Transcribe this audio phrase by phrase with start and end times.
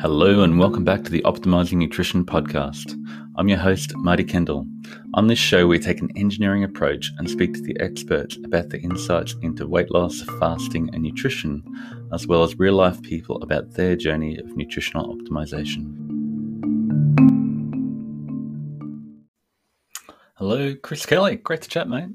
[0.00, 2.94] Hello, and welcome back to the Optimizing Nutrition podcast.
[3.34, 4.64] I'm your host, Marty Kendall.
[5.14, 8.78] On this show, we take an engineering approach and speak to the experts about the
[8.78, 11.64] insights into weight loss, fasting, and nutrition,
[12.12, 15.92] as well as real life people about their journey of nutritional optimization.
[20.34, 21.36] Hello, Chris Kelly.
[21.36, 22.10] Great to chat, mate.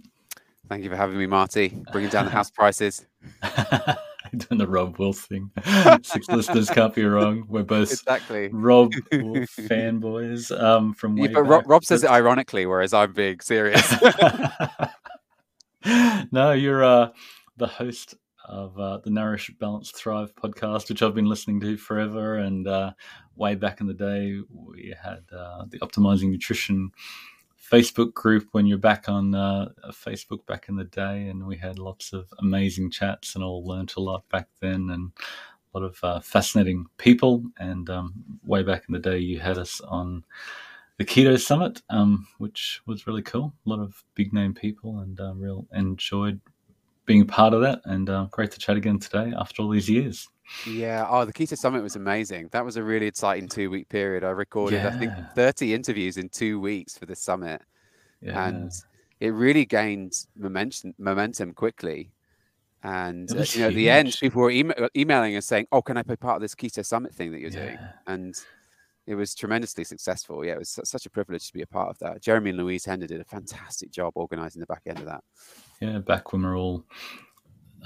[0.71, 1.83] Thank you for having me, Marty.
[1.91, 3.05] Bringing down the house prices.
[3.43, 5.51] doing the Robb Wolf thing.
[6.01, 7.43] Six listeners can't be wrong.
[7.49, 11.67] We're both exactly Robb Wolf fanboys um, from way yeah, but back.
[11.67, 13.85] Robb says it ironically, whereas I'm being serious.
[16.31, 17.09] no, you're uh,
[17.57, 18.15] the host
[18.45, 22.37] of uh, the Nourish Balance Thrive podcast, which I've been listening to forever.
[22.37, 22.93] And uh,
[23.35, 26.91] way back in the day, we had uh, the Optimizing Nutrition
[27.71, 31.79] Facebook group when you're back on uh, Facebook back in the day, and we had
[31.79, 35.11] lots of amazing chats, and all learnt a lot back then, and
[35.73, 37.43] a lot of uh, fascinating people.
[37.57, 38.13] And um,
[38.43, 40.25] way back in the day, you had us on
[40.97, 43.53] the Keto Summit, um, which was really cool.
[43.65, 46.41] A lot of big name people, and uh, real enjoyed
[47.05, 47.81] being a part of that.
[47.85, 50.27] And uh, great to chat again today after all these years.
[50.67, 51.05] Yeah.
[51.09, 52.49] Oh, the Keto Summit was amazing.
[52.51, 54.23] That was a really exciting two week period.
[54.23, 54.89] I recorded, yeah.
[54.89, 57.61] I think, 30 interviews in two weeks for the summit.
[58.21, 58.47] Yeah.
[58.47, 58.71] And
[59.19, 62.11] it really gained momentum, momentum quickly.
[62.83, 65.97] And uh, you know, at the end, people were email- emailing us saying, "Oh, can
[65.97, 67.65] I be part of this Keto Summit thing that you're yeah.
[67.65, 68.35] doing?" And
[69.05, 70.43] it was tremendously successful.
[70.43, 72.21] Yeah, it was such a privilege to be a part of that.
[72.21, 75.23] Jeremy and Louise Hendon did a fantastic job organizing the back end of that.
[75.79, 76.85] Yeah, back when we are all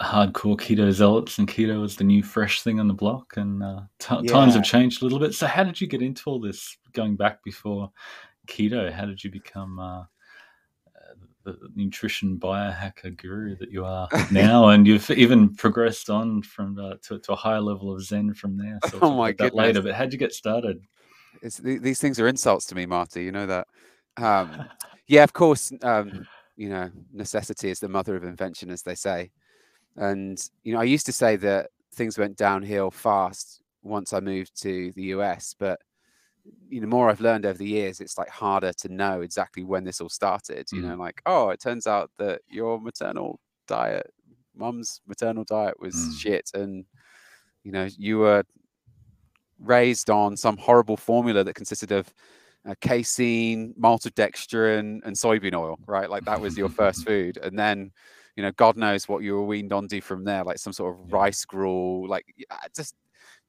[0.01, 3.81] hardcore keto zealots and keto was the new fresh thing on the block and uh,
[3.99, 4.31] t- yeah.
[4.31, 5.33] times have changed a little bit.
[5.33, 7.91] So how did you get into all this going back before
[8.47, 8.91] keto?
[8.91, 10.03] How did you become uh,
[11.45, 14.69] the nutrition biohacker guru that you are now?
[14.69, 18.57] And you've even progressed on from uh, to, to, a higher level of zen from
[18.57, 19.81] there so oh my god later.
[19.81, 20.81] but how'd you get started?
[21.41, 23.67] It's, these things are insults to me marty you know that.
[24.17, 24.65] Um,
[25.07, 26.27] yeah of course um,
[26.57, 29.31] you know necessity is the mother of invention as they say
[29.95, 34.59] and you know, I used to say that things went downhill fast once I moved
[34.61, 35.79] to the US, but
[36.69, 39.83] you know, more I've learned over the years, it's like harder to know exactly when
[39.83, 40.67] this all started.
[40.71, 40.89] You mm.
[40.89, 44.11] know, like, oh, it turns out that your maternal diet,
[44.55, 46.19] mum's maternal diet was mm.
[46.19, 46.85] shit, and
[47.63, 48.43] you know, you were
[49.59, 52.13] raised on some horrible formula that consisted of
[52.67, 56.09] uh, casein, maltodextrin, and soybean oil, right?
[56.09, 57.91] Like that was your first food, and then
[58.35, 59.85] you know, God knows what you were weaned on.
[59.85, 61.15] onto from there, like some sort of yeah.
[61.15, 62.07] rice gruel.
[62.07, 62.25] Like,
[62.75, 62.95] just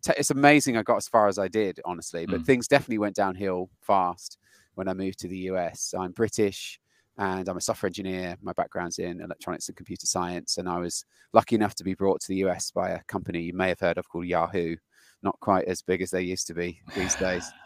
[0.02, 2.26] t- it's amazing I got as far as I did, honestly.
[2.26, 2.46] But mm.
[2.46, 4.38] things definitely went downhill fast
[4.74, 5.94] when I moved to the US.
[5.98, 6.80] I'm British
[7.18, 8.36] and I'm a software engineer.
[8.42, 10.58] My background's in electronics and computer science.
[10.58, 13.54] And I was lucky enough to be brought to the US by a company you
[13.54, 14.76] may have heard of called Yahoo,
[15.22, 17.50] not quite as big as they used to be these days.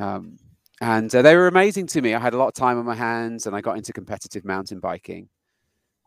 [0.00, 0.38] Um,
[0.80, 2.14] and uh, they were amazing to me.
[2.14, 4.80] I had a lot of time on my hands and I got into competitive mountain
[4.80, 5.28] biking.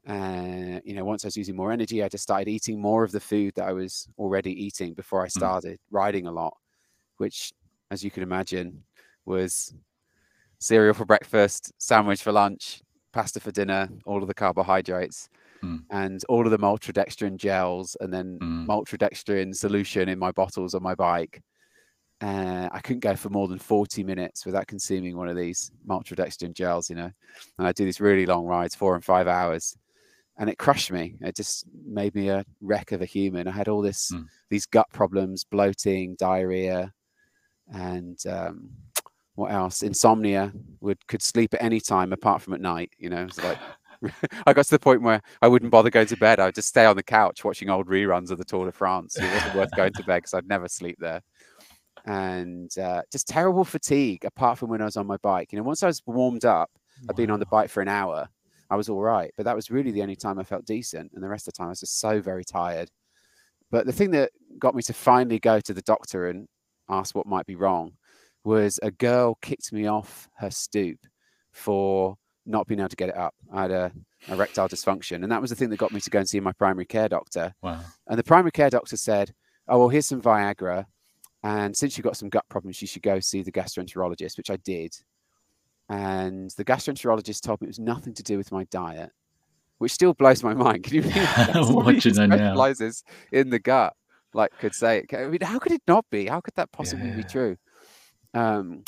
[0.08, 3.12] Uh, you know, once I was using more energy, I just started eating more of
[3.12, 5.32] the food that I was already eating before I mm.
[5.32, 5.84] started mm.
[5.90, 6.56] riding a lot,
[7.18, 7.52] which,
[7.90, 8.84] as you can imagine,
[9.26, 9.74] was
[10.60, 12.82] cereal for breakfast, sandwich for lunch,
[13.14, 15.28] pasta for dinner, all of the carbohydrates,
[15.64, 15.82] mm.
[15.90, 18.68] and all of the maltodextrin gels, and then mm.
[18.68, 21.42] maltodextrin solution in my bottles on my bike.
[22.22, 26.54] Uh, I couldn't go for more than 40 minutes without consuming one of these maltodextrin
[26.54, 27.12] gels, you know.
[27.58, 29.76] And I do these really long rides, four and five hours
[30.38, 31.16] and it crushed me.
[31.22, 33.48] It just made me a wreck of a human.
[33.48, 34.26] I had all this mm.
[34.50, 36.92] these gut problems, bloating, diarrhea,
[37.72, 38.70] and um,
[39.36, 39.84] what else?
[39.84, 40.54] Insomnia.
[40.82, 42.92] Would could sleep at any time apart from at night.
[42.98, 43.58] You know, it's like.
[44.46, 46.40] I got to the point where I wouldn't bother going to bed.
[46.40, 49.18] I would just stay on the couch watching old reruns of the Tour de France.
[49.18, 51.22] It wasn't worth going to bed because I'd never sleep there.
[52.06, 55.54] And uh, just terrible fatigue, apart from when I was on my bike.
[55.54, 57.08] You know, once I was warmed up, wow.
[57.10, 58.28] I'd been on the bike for an hour
[58.70, 59.32] I was all right.
[59.38, 61.12] But that was really the only time I felt decent.
[61.14, 62.90] And the rest of the time I was just so very tired.
[63.72, 66.48] But the thing that got me to finally go to the doctor and
[66.90, 67.94] ask what might be wrong
[68.44, 71.00] was a girl kicked me off her stoop
[71.52, 72.16] for
[72.46, 73.34] not being able to get it up.
[73.52, 73.92] I had a
[74.28, 75.24] erectile dysfunction.
[75.24, 77.10] And that was the thing that got me to go and see my primary care
[77.10, 77.54] doctor.
[77.62, 77.82] Wow.
[78.08, 79.34] And the primary care doctor said,
[79.68, 80.86] Oh, well, here's some Viagra.
[81.44, 84.58] And since you've got some gut problems, you should go see the gastroenterologist, which I
[84.58, 84.96] did.
[85.90, 89.12] And the gastroenterologist told me it was nothing to do with my diet,
[89.78, 90.84] which still blows my mind.
[90.84, 91.02] Can you
[92.06, 93.40] you know specializes now?
[93.40, 93.94] in the gut?
[94.34, 96.28] Like could say, I mean, how could it not be?
[96.28, 97.16] How could that possibly yeah.
[97.16, 97.58] be true?
[98.34, 98.84] Um,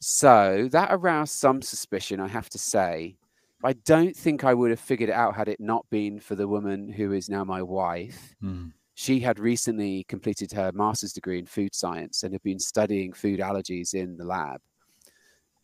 [0.00, 3.16] so that aroused some suspicion, I have to say.
[3.64, 6.46] I don't think I would have figured it out had it not been for the
[6.46, 8.36] woman who is now my wife.
[8.42, 8.72] Mm.
[8.94, 13.40] She had recently completed her master's degree in food science and had been studying food
[13.40, 14.60] allergies in the lab.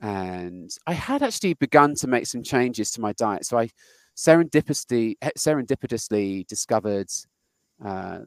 [0.05, 3.47] And I had actually begun to make some changes to my diet.
[3.47, 3.71] So I
[4.15, 7.09] serendipitously, serendipitously discovered
[7.83, 8.19] uh,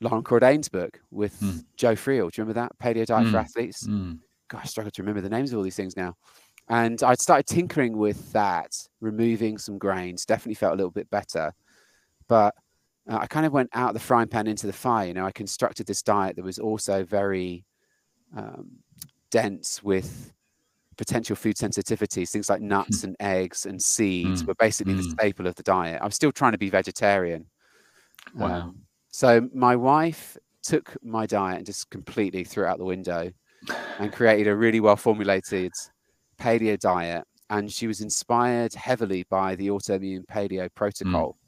[0.00, 1.64] Loren Cordain's book with Mm.
[1.76, 2.32] Joe Friel.
[2.32, 2.76] Do you remember that?
[2.78, 3.44] Paleo Diet for Mm.
[3.44, 3.86] Athletes.
[3.86, 4.18] Mm.
[4.48, 6.16] God, I struggle to remember the names of all these things now.
[6.68, 10.26] And I'd started tinkering with that, removing some grains.
[10.26, 11.52] Definitely felt a little bit better,
[12.26, 12.54] but
[13.08, 15.06] uh, I kind of went out of the frying pan into the fire.
[15.06, 17.64] You know, I constructed this diet that was also very
[18.36, 18.82] um,
[19.30, 20.32] dense with
[20.96, 22.30] potential food sensitivities.
[22.30, 24.46] Things like nuts and eggs and seeds Mm.
[24.48, 25.12] were basically the Mm.
[25.12, 26.00] staple of the diet.
[26.02, 27.46] I'm still trying to be vegetarian.
[28.34, 28.60] Wow.
[28.62, 33.30] Um, so my wife took my diet and just completely threw it out the window
[33.98, 35.72] and created a really well formulated
[36.38, 37.24] paleo diet.
[37.50, 41.38] And she was inspired heavily by the autoimmune paleo protocol.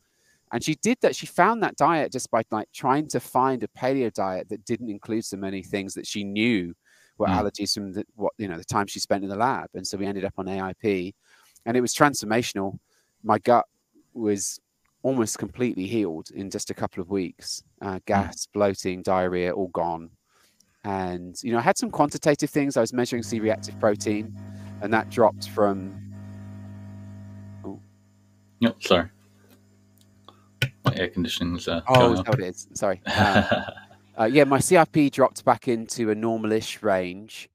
[0.53, 1.15] And she did that.
[1.15, 4.89] She found that diet just by like trying to find a paleo diet that didn't
[4.91, 6.73] include so many things that she knew
[7.21, 7.43] were Mm.
[7.43, 9.69] allergies from the, what you know the time she spent in the lab.
[9.75, 11.15] And so we ended up on AIP,
[11.67, 12.79] and it was transformational.
[13.23, 13.67] My gut
[14.15, 14.59] was
[15.03, 17.63] almost completely healed in just a couple of weeks.
[17.81, 20.11] Uh, gas, bloating, diarrhea, all gone.
[20.85, 22.77] And you know, I had some quantitative things.
[22.77, 24.35] I was measuring C-reactive protein,
[24.83, 25.95] and that dropped from
[28.63, 28.83] Yep.
[28.83, 29.09] Sorry.
[30.85, 32.27] My air conditioning's uh, oh, is up.
[32.27, 32.69] that what it is?
[32.75, 33.01] Sorry.
[33.07, 33.45] Um,
[34.19, 37.49] uh, yeah, my CRP dropped back into a normalish range,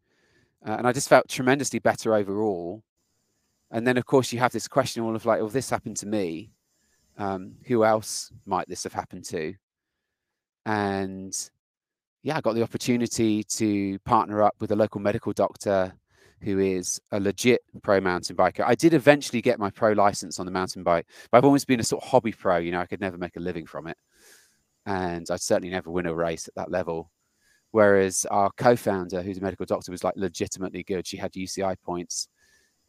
[0.65, 2.83] uh, and I just felt tremendously better overall.
[3.71, 6.07] And then, of course, you have this question all of like, "Well, this happened to
[6.07, 6.51] me.
[7.17, 9.55] Um, who else might this have happened to?"
[10.65, 11.35] And
[12.23, 15.93] yeah, I got the opportunity to partner up with a local medical doctor
[16.41, 18.63] who is a legit pro mountain biker.
[18.65, 21.79] I did eventually get my pro license on the mountain bike, but I've always been
[21.79, 22.57] a sort of hobby pro.
[22.57, 23.97] You know, I could never make a living from it
[24.85, 27.11] and I'd certainly never win a race at that level.
[27.71, 31.05] Whereas our co-founder, who's a medical doctor, was like legitimately good.
[31.05, 32.29] She had UCI points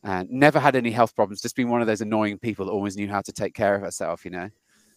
[0.04, 1.40] and never had any health problems.
[1.40, 3.82] Just been one of those annoying people that always knew how to take care of
[3.82, 4.24] herself.
[4.24, 4.48] You know,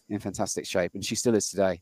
[0.08, 1.80] in fantastic shape, and she still is today.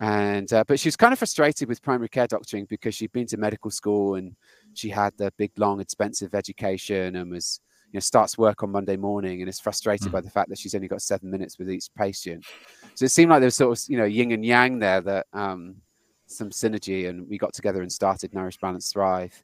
[0.00, 3.26] And uh, but she was kind of frustrated with primary care doctoring because she'd been
[3.28, 4.36] to medical school and
[4.74, 7.60] she had the big, long, expensive education and was
[7.90, 10.12] you know starts work on Monday morning and is frustrated Mm.
[10.12, 12.44] by the fact that she's only got seven minutes with each patient.
[12.94, 15.26] So it seemed like there was sort of you know yin and yang there that
[15.32, 15.76] um,
[16.26, 19.42] some synergy, and we got together and started Nourish Balance Thrive.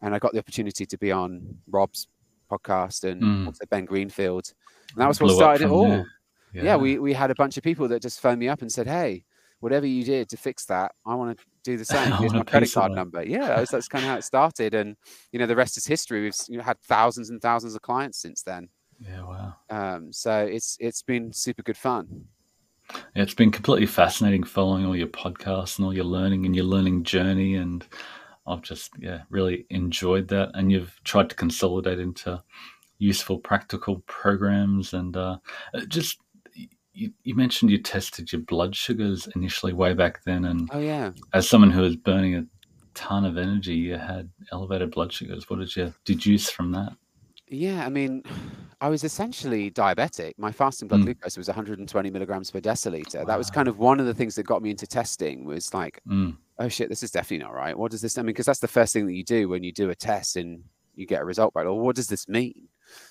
[0.00, 2.08] And I got the opportunity to be on Robb's
[2.50, 3.46] podcast and Mm.
[3.46, 4.52] also Ben Greenfield,
[4.92, 5.88] and that was what Blew started it all.
[5.88, 6.06] there.
[6.54, 8.86] Yeah, we we had a bunch of people that just phoned me up and said,
[8.86, 9.24] "Hey,
[9.62, 12.12] whatever you did to fix that, I want to do the same.
[12.12, 14.96] Here's my credit card number." Yeah, that's, that's kind of how it started, and
[15.30, 16.22] you know the rest is history.
[16.22, 18.68] We've you know, had thousands and thousands of clients since then.
[19.00, 19.22] Yeah.
[19.22, 19.54] Wow.
[19.70, 22.26] Um, so it's it's been super good fun.
[23.14, 26.64] Yeah, it's been completely fascinating following all your podcasts and all your learning and your
[26.64, 27.86] learning journey, and
[28.46, 30.50] I've just yeah really enjoyed that.
[30.54, 32.42] And you've tried to consolidate into
[32.98, 35.38] useful, practical programs, and uh,
[35.88, 36.20] just
[36.92, 41.12] you, you mentioned you tested your blood sugars initially way back then, and Oh yeah,
[41.32, 42.44] as someone who was burning a
[42.94, 45.48] ton of energy, you had elevated blood sugars.
[45.48, 46.92] What did you deduce from that?
[47.48, 47.84] yeah.
[47.84, 48.22] I mean,
[48.80, 50.32] I was essentially diabetic.
[50.38, 51.04] My fasting blood Mm.
[51.04, 53.26] glucose was 120 milligrams per deciliter.
[53.26, 55.44] That was kind of one of the things that got me into testing.
[55.44, 57.76] Was like, Mm, oh shit, this is definitely not right.
[57.76, 58.16] What does this?
[58.16, 60.36] I mean, because that's the first thing that you do when you do a test
[60.36, 60.64] and
[60.94, 61.64] you get a result back.
[61.64, 62.68] Well, what does this mean?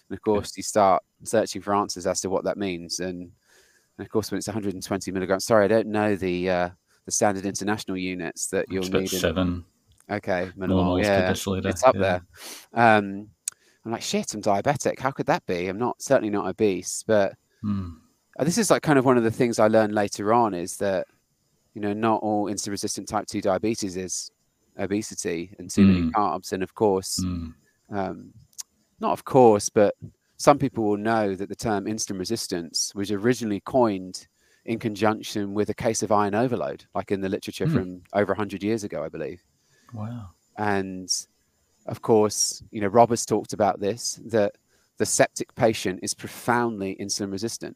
[0.10, 3.00] And of course, you start searching for answers as to what that means.
[3.00, 3.32] And,
[4.02, 6.70] and of course, when it's 120 milligrams, sorry, I don't know the uh,
[7.06, 9.14] the standard international units that you'll it's need.
[9.14, 9.66] in- seven
[10.10, 11.66] okay, millimole, millimoles yeah, per deciliter.
[11.70, 12.02] it's up yeah.
[12.74, 12.98] there.
[12.98, 13.30] Um,
[13.86, 14.98] I'm like, shit, I'm diabetic.
[15.00, 15.68] How could that be?
[15.68, 17.94] I'm not certainly not obese, but Mm,
[18.40, 21.06] this is like kind of one of the things I learned later on is that
[21.76, 24.32] you know not all insulin resistant type 2 diabetes is
[24.80, 26.12] obesity and too many Mm.
[26.12, 27.54] carbs and of course mm,
[27.92, 28.34] um,
[29.00, 29.94] not of course but
[30.42, 34.28] some people will know that the term insulin resistance was originally coined
[34.66, 37.74] in conjunction with a case of iron overload like in the literature Mm.
[37.74, 37.88] from
[38.20, 39.40] over 100 years ago i believe
[39.94, 40.30] wow.
[40.58, 41.10] and
[41.88, 44.52] of course, you know, Robb has talked about this that
[45.00, 47.76] the septic patient is profoundly insulin resistant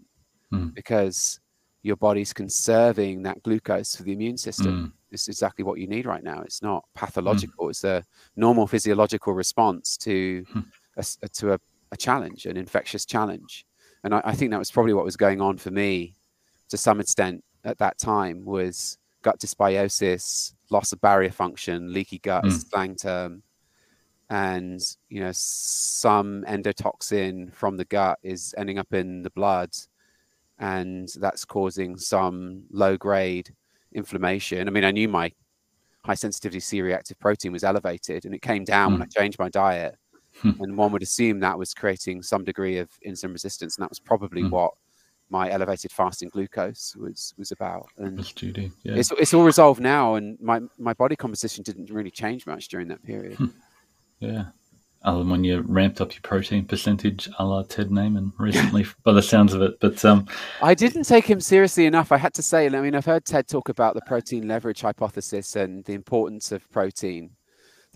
[0.51, 0.67] Hmm.
[0.79, 1.39] because
[1.81, 4.73] your body's conserving that glucose for the immune system.
[4.75, 6.39] Mm, It's exactly what you need right now.
[6.41, 8.03] It's not pathological, it's a
[8.35, 10.59] normal physiological response to Hmm.
[10.97, 11.59] a, to a,
[11.91, 13.65] a challenge, an infectious challenge.
[14.03, 16.15] And I, I think that was probably what was going on for me
[16.69, 22.45] to some extent at that time was gut dysbiosis, loss of barrier function, leaky gut
[22.45, 23.43] a slang term.
[24.29, 29.69] and you know some endotoxin from the gut is ending up in the blood
[30.57, 33.53] and that's causing some low grade
[33.93, 35.31] inflammation i mean i knew my
[36.03, 38.93] high sensitivity c-reactive protein was elevated and it came down mm.
[38.93, 39.95] when i changed my diet.
[40.43, 43.99] And one would assume that was creating some degree of insulin resistance and that was
[43.99, 44.49] probably mm.
[44.49, 44.73] what
[45.29, 48.67] my elevated fasting glucose was was about and yeah.
[48.83, 52.87] it's, it's all resolved now and my my body composition didn't really change much during
[52.87, 53.47] that period hmm.
[54.19, 54.45] Yeah.
[55.03, 59.13] Other than when you ramped up your protein percentage a la Ted Naiman recently, by
[59.13, 59.79] the sounds of it.
[59.79, 60.27] But um,
[60.63, 62.11] I didn't take him seriously enough.
[62.11, 65.55] I had to say, I mean, I've heard Ted talk about the protein leverage hypothesis
[65.55, 67.31] and the importance of protein,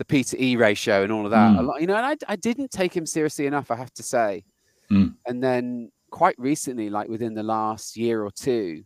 [0.00, 1.52] the P to E ratio, and all of that.
[1.52, 1.66] Mm.
[1.66, 4.46] Lot, you know, and I, I didn't take him seriously enough, I have to say.
[4.90, 5.14] Mm.
[5.26, 8.82] And then quite recently, like within the last year or two,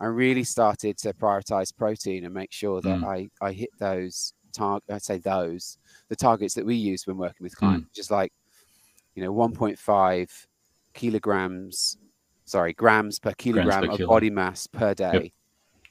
[0.00, 3.04] I really started to prioritize protein and make sure that mm.
[3.04, 4.82] I, I hit those target.
[4.90, 7.90] I'd say those the targets that we use when working with clients, mm.
[7.90, 8.32] which is like,
[9.14, 10.46] you know, 1.5
[10.92, 11.98] kilograms,
[12.46, 14.08] sorry, grams per kilogram per of kilo.
[14.08, 15.12] body mass per day.
[15.12, 15.32] Yep.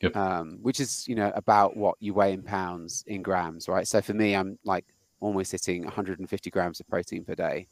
[0.01, 0.15] Yep.
[0.15, 3.87] Um, which is, you know, about what you weigh in pounds in grams, right?
[3.87, 4.85] So for me, I'm like
[5.19, 7.67] almost hitting 150 grams of protein per day,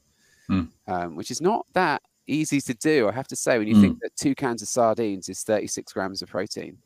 [0.50, 0.68] mm.
[0.88, 3.08] um, which is not that easy to do.
[3.08, 3.82] I have to say, when you mm.
[3.82, 6.78] think that two cans of sardines is 36 grams of protein.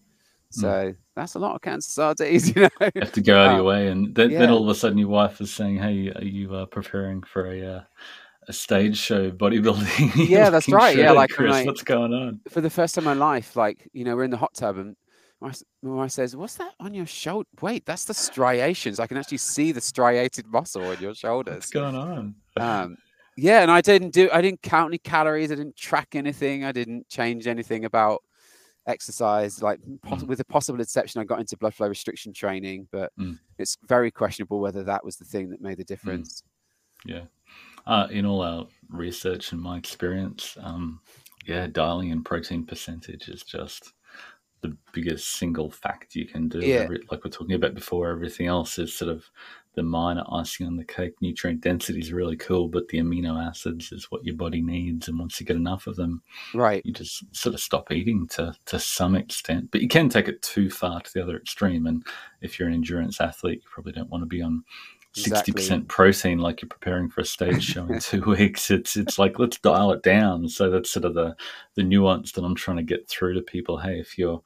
[0.55, 0.61] Hmm.
[0.61, 2.69] So that's a lot of cancer sardines, you know.
[2.81, 4.39] You have to go out um, of your way, and then, yeah.
[4.39, 7.51] then, all of a sudden your wife is saying, "Hey, are you uh, preparing for
[7.51, 7.81] a uh,
[8.47, 10.97] a stage show bodybuilding?" yeah, that's right.
[10.97, 12.41] Yeah, like, Chris, like, what's going on?
[12.49, 14.77] For the first time in my life, like you know, we're in the hot tub,
[14.77, 14.95] and
[15.41, 18.99] my, my wife says, "What's that on your shoulder?" Wait, that's the striations.
[18.99, 21.55] I can actually see the striated muscle on your shoulders.
[21.55, 22.35] What's going on?
[22.57, 22.97] Um,
[23.37, 24.29] yeah, and I didn't do.
[24.33, 25.51] I didn't count any calories.
[25.51, 26.65] I didn't track anything.
[26.65, 28.21] I didn't change anything about
[28.89, 30.27] exercise, like mm.
[30.27, 33.37] with a possible exception, I got into blood flow restriction training, but mm.
[33.57, 35.87] it's very questionable whether that was the thing that made the mm.
[35.87, 36.43] difference.
[37.07, 37.11] Mm.
[37.11, 37.21] Yeah.
[37.87, 40.99] Uh, in all our research and my experience, um,
[41.45, 43.93] yeah, dialing in protein percentage is just
[44.61, 46.59] the biggest single fact you can do.
[46.59, 46.87] Yeah.
[47.09, 49.23] like we're talking about before, everything else is sort of
[49.75, 51.13] the minor icing on the cake.
[51.21, 55.07] Nutrient density is really cool, but the amino acids is what your body needs.
[55.07, 56.21] And once you get enough of them,
[56.53, 59.71] right, you just sort of stop eating to to some extent.
[59.71, 61.85] But you can take it too far to the other extreme.
[61.85, 62.05] And
[62.41, 64.63] if you're an endurance athlete, you probably don't want to be on
[65.23, 68.71] sixty percent protein like you're preparing for a stage show in two weeks.
[68.71, 70.47] It's it's like let's dial it down.
[70.49, 71.35] So that's sort of the
[71.75, 73.77] the nuance that I'm trying to get through to people.
[73.77, 74.41] Hey, if you're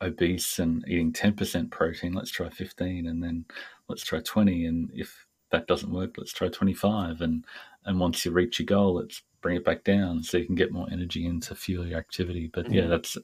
[0.00, 3.44] obese and eating 10% protein, let's try 15 and then
[3.88, 4.66] let's try 20.
[4.66, 7.20] And if that doesn't work, let's try 25.
[7.20, 7.44] And,
[7.84, 10.72] and once you reach your goal, let's bring it back down so you can get
[10.72, 12.50] more energy into fuel your activity.
[12.52, 12.90] But yeah, mm-hmm.
[12.90, 13.16] that's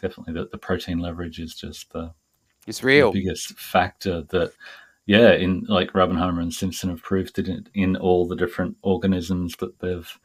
[0.00, 2.12] definitely the, the protein leverage is just the,
[2.66, 4.52] it's real the biggest factor that,
[5.06, 9.56] yeah, in like Raubenheimer and Simpson have proved it in, in all the different organisms
[9.56, 10.18] that they've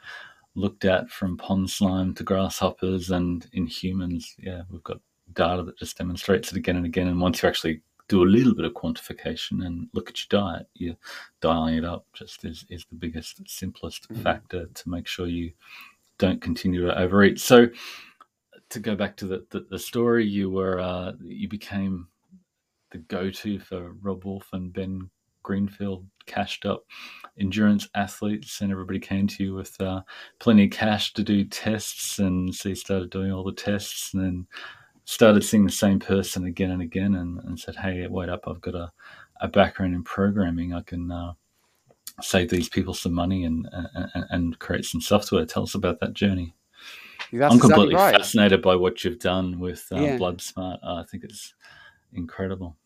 [0.56, 4.36] looked at from pond slime to grasshoppers and in humans.
[4.40, 5.00] Yeah, we've got
[5.34, 7.08] data that just demonstrates it again and again.
[7.08, 10.68] And once you actually do a little bit of quantification and look at your diet,
[10.74, 10.98] you're
[11.40, 14.22] dialing it up just is, is the biggest, simplest mm-hmm.
[14.24, 15.52] factor to make sure you
[16.18, 17.40] don't continue to overeat.
[17.40, 17.68] So
[18.70, 22.08] to go back to the, the, the story, you were uh, you became
[22.92, 25.10] the go-to for Robb Wolf and Ben
[25.44, 26.86] Greenfield cashed up
[27.40, 30.02] endurance athletes, and everybody came to you with uh,
[30.40, 34.24] plenty of cash to do tests, and so you started doing all the tests, and
[34.24, 34.48] then
[35.06, 38.62] started seeing the same person again and again and, and said, hey, wait up, I've
[38.62, 38.92] got a,
[39.42, 40.74] a background in programming.
[40.74, 41.34] I can uh,
[42.22, 45.46] save these people some money and, and, and create some software.
[45.46, 46.54] Tell us about that journey.
[47.34, 48.22] That's I'm completely exactly right.
[48.22, 50.18] fascinated by what you've done with uh, yeah.
[50.18, 50.80] BloodSmart.
[50.84, 51.56] Uh, I think it's
[52.14, 52.78] incredible.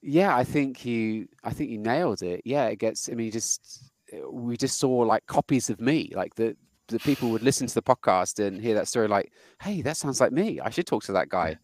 [0.00, 1.28] Yeah, I think you.
[1.42, 2.42] I think you nailed it.
[2.44, 3.08] Yeah, it gets.
[3.08, 3.90] I mean, just
[4.30, 6.56] we just saw like copies of me, like the
[6.88, 10.20] the people would listen to the podcast and hear that story like hey that sounds
[10.20, 11.56] like me i should talk to that guy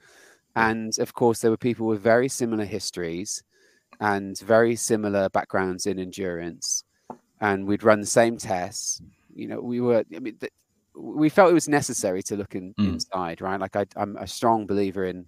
[0.57, 3.43] and of course there were people with very similar histories
[4.01, 6.85] and very similar backgrounds in endurance
[7.41, 9.01] and we'd run the same tests
[9.35, 10.53] you know we were i mean th-
[10.97, 12.89] we felt it was necessary to look in, mm.
[12.89, 15.27] inside right like I, i'm a strong believer in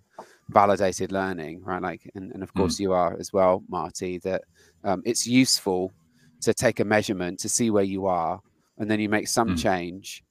[0.48, 2.58] validated learning right like and, and of mm.
[2.58, 2.80] course mm.
[2.80, 4.42] you are as well marty that
[4.84, 5.92] um, it's useful
[6.40, 8.40] to take a measurement to see where you are
[8.78, 9.62] and then you make some mm.
[9.62, 10.22] change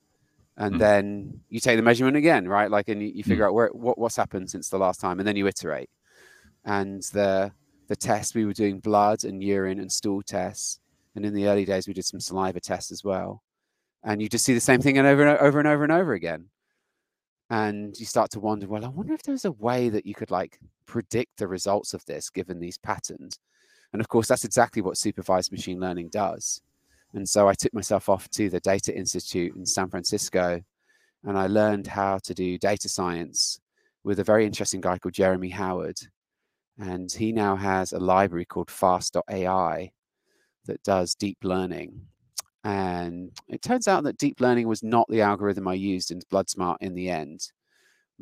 [0.57, 0.79] and mm.
[0.79, 3.47] then you take the measurement again right like and you, you figure mm.
[3.47, 5.89] out where what, what's happened since the last time and then you iterate
[6.63, 7.51] and the
[7.87, 10.79] the test we were doing blood and urine and stool tests
[11.15, 13.43] and in the early days we did some saliva tests as well
[14.03, 16.13] and you just see the same thing and over and over and over and over
[16.13, 16.45] again
[17.49, 20.31] and you start to wonder well i wonder if there's a way that you could
[20.31, 23.39] like predict the results of this given these patterns
[23.93, 26.61] And of course, that's exactly what supervised machine learning does.
[27.13, 30.61] And so I took myself off to the Data Institute in San Francisco
[31.23, 33.59] and I learned how to do data science
[34.03, 35.97] with a very interesting guy called Jeremy Howard.
[36.77, 39.91] And he now has a library called fast.ai
[40.65, 42.01] that does deep learning.
[42.65, 46.77] And it turns out that deep learning was not the algorithm I used in BloodSmart
[46.81, 47.51] in the end,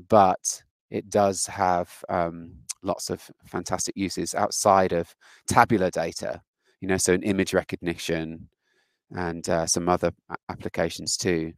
[0.10, 5.16] but it does have um, lots of fantastic uses outside of
[5.48, 6.42] tabular data,
[6.82, 8.50] you know, so an image recognition
[9.16, 10.12] and uh, some other
[10.50, 11.54] applications too.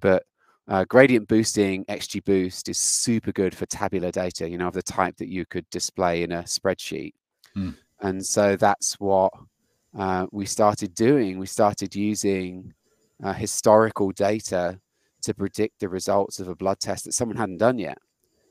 [0.00, 0.24] But
[0.66, 5.16] uh, gradient boosting, XGBoost is super good for tabular data, you know, of the type
[5.18, 7.12] that you could display in a spreadsheet.
[7.56, 7.76] Mm.
[8.00, 9.32] And so that's what
[9.96, 11.38] uh, we started doing.
[11.38, 12.74] We started using
[13.22, 14.80] uh, historical data
[15.22, 17.98] to predict the results of a blood test that someone hadn't done yet.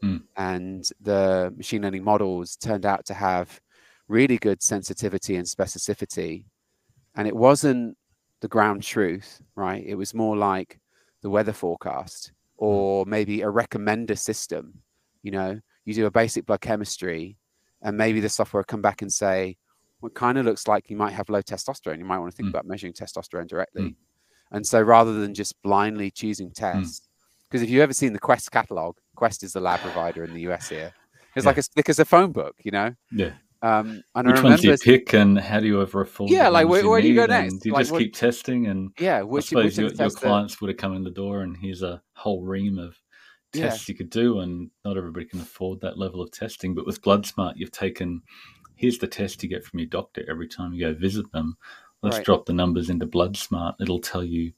[0.04, 0.24] Mm.
[0.36, 3.60] And the machine learning models turned out to have
[4.08, 6.46] really good sensitivity and specificity.
[7.16, 7.98] And it wasn't
[8.42, 9.84] the ground truth, right?
[9.86, 10.80] It was more like
[11.22, 12.66] the weather forecast hmm.
[12.66, 14.82] or maybe a recommender system.
[15.22, 17.38] You know, you do a basic blood chemistry
[17.82, 19.58] and maybe the software come back and say,
[20.04, 21.98] well, it kind of looks like you might have low testosterone.
[21.98, 22.50] You might want to think mm.
[22.50, 23.82] about measuring testosterone directly.
[23.84, 23.96] Mm.
[24.52, 26.54] And so rather than just blindly choosing hmm.
[26.54, 27.08] tests,
[27.50, 27.64] because mm.
[27.64, 30.68] if you've ever seen the Quest catalog, Quest is the lab provider in the US
[30.68, 30.94] here.
[31.38, 31.50] It's yeah.
[31.50, 32.94] like a, like it's a phone book, you know?
[33.12, 33.32] Yeah.
[33.62, 36.30] Um, and which ones do you pick, and how do you ever afford?
[36.30, 37.60] Yeah, like where, where do you go next?
[37.60, 38.68] Do you like, just what, keep testing?
[38.68, 41.56] And yeah, which, I suppose your, your clients would have come in the door, and
[41.56, 43.00] here's a whole ream of
[43.54, 43.94] tests yeah.
[43.94, 46.76] you could do, and not everybody can afford that level of testing.
[46.76, 48.22] But with BloodSmart, you've taken
[48.76, 51.58] here's the test you get from your doctor every time you go visit them.
[52.02, 52.26] Let's right.
[52.26, 53.76] drop the numbers into BloodSmart.
[53.80, 54.52] It'll tell you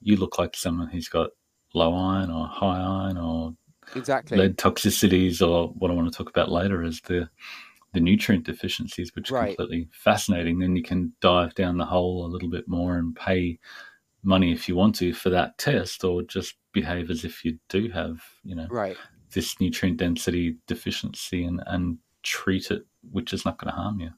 [0.00, 1.30] you look like someone who's got
[1.74, 3.54] low iron or high iron or
[3.96, 7.28] exactly lead toxicities or what I want to talk about later is the
[7.92, 9.56] the nutrient deficiencies, which right.
[9.56, 10.58] completely fascinating.
[10.58, 13.58] Then you can dive down the hole a little bit more and pay
[14.22, 17.90] money if you want to for that test, or just behave as if you do
[17.90, 18.96] have, you know, right.
[19.32, 24.10] this nutrient density deficiency and, and treat it, which is not going to harm you.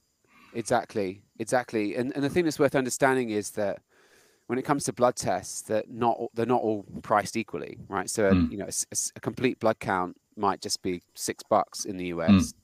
[0.54, 1.96] Exactly, exactly.
[1.96, 3.80] And and the thing that's worth understanding is that
[4.46, 8.08] when it comes to blood tests, that not they're not all priced equally, right?
[8.08, 8.50] So mm.
[8.50, 12.30] you know, a, a, complete blood count might just be six bucks in the US,
[12.30, 12.54] mm.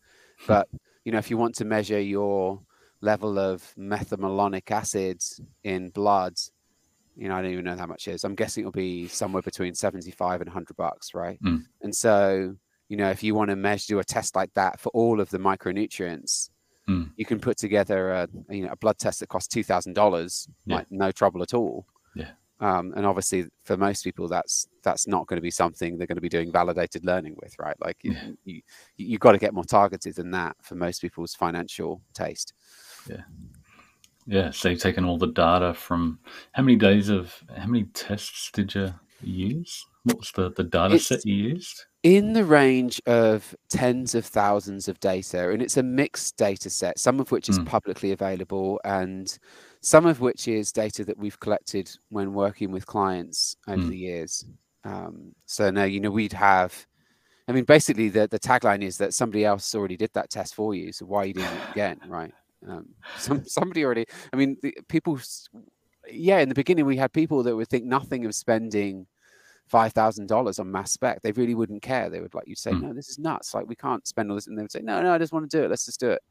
[0.47, 0.69] but
[1.05, 2.61] you know, if you want to measure your
[3.01, 6.35] level of methylmalonic acids in blood,
[7.17, 8.25] you know, I don't even know how much it is.
[8.25, 11.43] I'm guessing it'll be somewhere between 75 and 100 bucks, right?
[11.43, 11.63] Mm.
[11.83, 12.57] And so,
[12.91, 15.31] you know, if you want to measure, do a test like that for all of
[15.31, 16.51] the micronutrients,
[16.89, 17.09] mm.
[17.17, 21.13] you can put together a, you know, a blood test that costs $2,000, like no
[21.13, 21.87] trouble at all.
[22.17, 22.33] Yeah.
[22.59, 26.17] Um, and obviously, for most people, that's that's not going to be something they're going
[26.17, 27.77] to be doing validated learning with, right?
[27.81, 28.23] Like yeah.
[28.25, 28.63] you, you
[28.99, 32.53] you've got to get more targeted than that for most people's financial taste.
[33.09, 33.23] Yeah,
[34.27, 34.51] yeah.
[34.51, 36.19] So you've taken all the data from
[36.53, 39.87] how many days of how many tests did you use?
[40.03, 41.87] What was the the data it's, set you used?
[42.03, 46.99] In the range of tens of thousands of data, and it's a mixed data set,
[46.99, 47.67] some of which is mm.
[47.67, 49.39] publicly available and
[49.83, 53.89] some of which is data that we've collected when working with clients over mm.
[53.89, 54.45] the years.
[54.85, 56.87] Um, so now, you know, we'd have,
[57.49, 60.75] I mean, basically the, the tagline is that somebody else already did that test for
[60.75, 60.93] you.
[60.93, 62.01] So why are you doing it again?
[62.09, 62.33] Right.
[62.67, 65.19] Um, some, somebody already, I mean, the, people,
[66.11, 69.07] yeah, in the beginning we had people that would think nothing of spending
[69.71, 72.11] five thousand dollars on mass spec, they really wouldn't care.
[72.11, 72.83] They would like you say, mm.
[72.83, 73.55] "No, this is nuts.
[73.55, 75.49] Like we can't spend all this," and they would say, "No, no, I just want
[75.49, 75.71] to do it.
[75.71, 76.23] Let's just do it."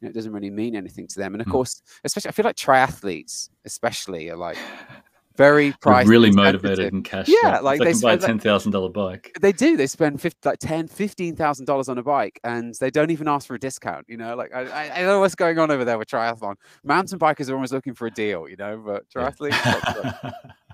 [0.00, 1.34] You know, it doesn't really mean anything to them.
[1.34, 1.52] And of mm.
[1.52, 4.58] course, especially I feel like triathletes, especially, are like
[5.36, 7.28] very price really motivated and cash.
[7.28, 9.30] Yeah, like they, they can buy a ten thousand dollar bike.
[9.40, 9.76] They do.
[9.76, 13.28] They spend 50, like ten, fifteen thousand dollars on a bike, and they don't even
[13.28, 14.06] ask for a discount.
[14.08, 16.56] You know, like I, I, I, know what's going on over there with triathlon.
[16.82, 18.48] Mountain bikers are always looking for a deal.
[18.48, 19.52] You know, but triathletes.
[19.52, 20.30] Yeah.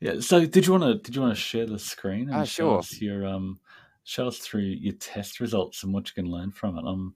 [0.00, 0.20] yeah.
[0.20, 2.70] So did you want to did you want to share the screen and uh, show
[2.70, 2.78] sure.
[2.78, 3.58] us your um
[4.04, 6.84] show us through your test results and what you can learn from it?
[6.84, 7.14] Um,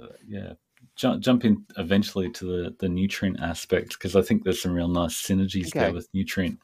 [0.00, 0.52] uh, yeah.
[0.96, 4.88] Jump, jump in eventually to the, the nutrient aspect because I think there's some real
[4.88, 5.78] nice synergies okay.
[5.78, 6.58] there with nutrient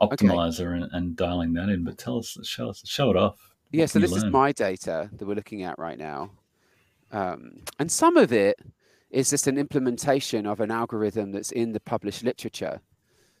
[0.00, 0.82] optimizer okay.
[0.82, 1.82] and, and, dialing that in.
[1.82, 3.54] But tell us, show us, show it off.
[3.72, 4.26] Yeah, so this learn?
[4.26, 6.30] is my data that we're looking at right now,
[7.10, 8.60] um, and some of it
[9.10, 12.80] is just an implementation of an algorithm that's in the published literature.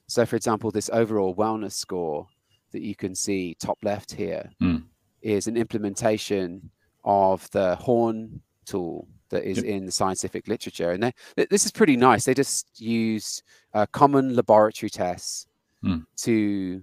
[0.06, 2.26] So, for example, this overall wellness score
[2.72, 4.82] that you can see top left here mm.
[5.22, 6.70] is an implementation
[7.04, 9.66] of the Horn tool that is yep.
[9.66, 10.92] in the scientific literature.
[10.92, 12.24] And this is pretty nice.
[12.24, 15.46] They just use uh, common laboratory tests
[15.84, 16.04] mm.
[16.18, 16.82] to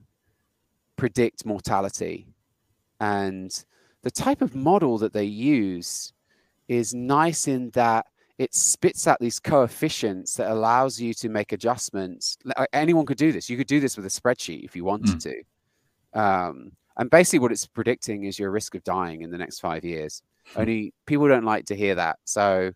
[0.95, 2.27] predict mortality.
[2.99, 3.51] And
[4.03, 6.13] the type of model that they use
[6.67, 8.05] is nice in that
[8.41, 12.39] it spits out these coefficients that allows you to make adjustments.
[12.73, 13.51] Anyone could do this.
[13.51, 15.23] You could do this with a spreadsheet if you wanted mm.
[16.13, 16.19] to.
[16.19, 19.85] Um, and basically, what it's predicting is your risk of dying in the next five
[19.85, 20.23] years.
[20.53, 20.61] Hmm.
[20.61, 22.17] Only people don't like to hear that.
[22.25, 22.71] So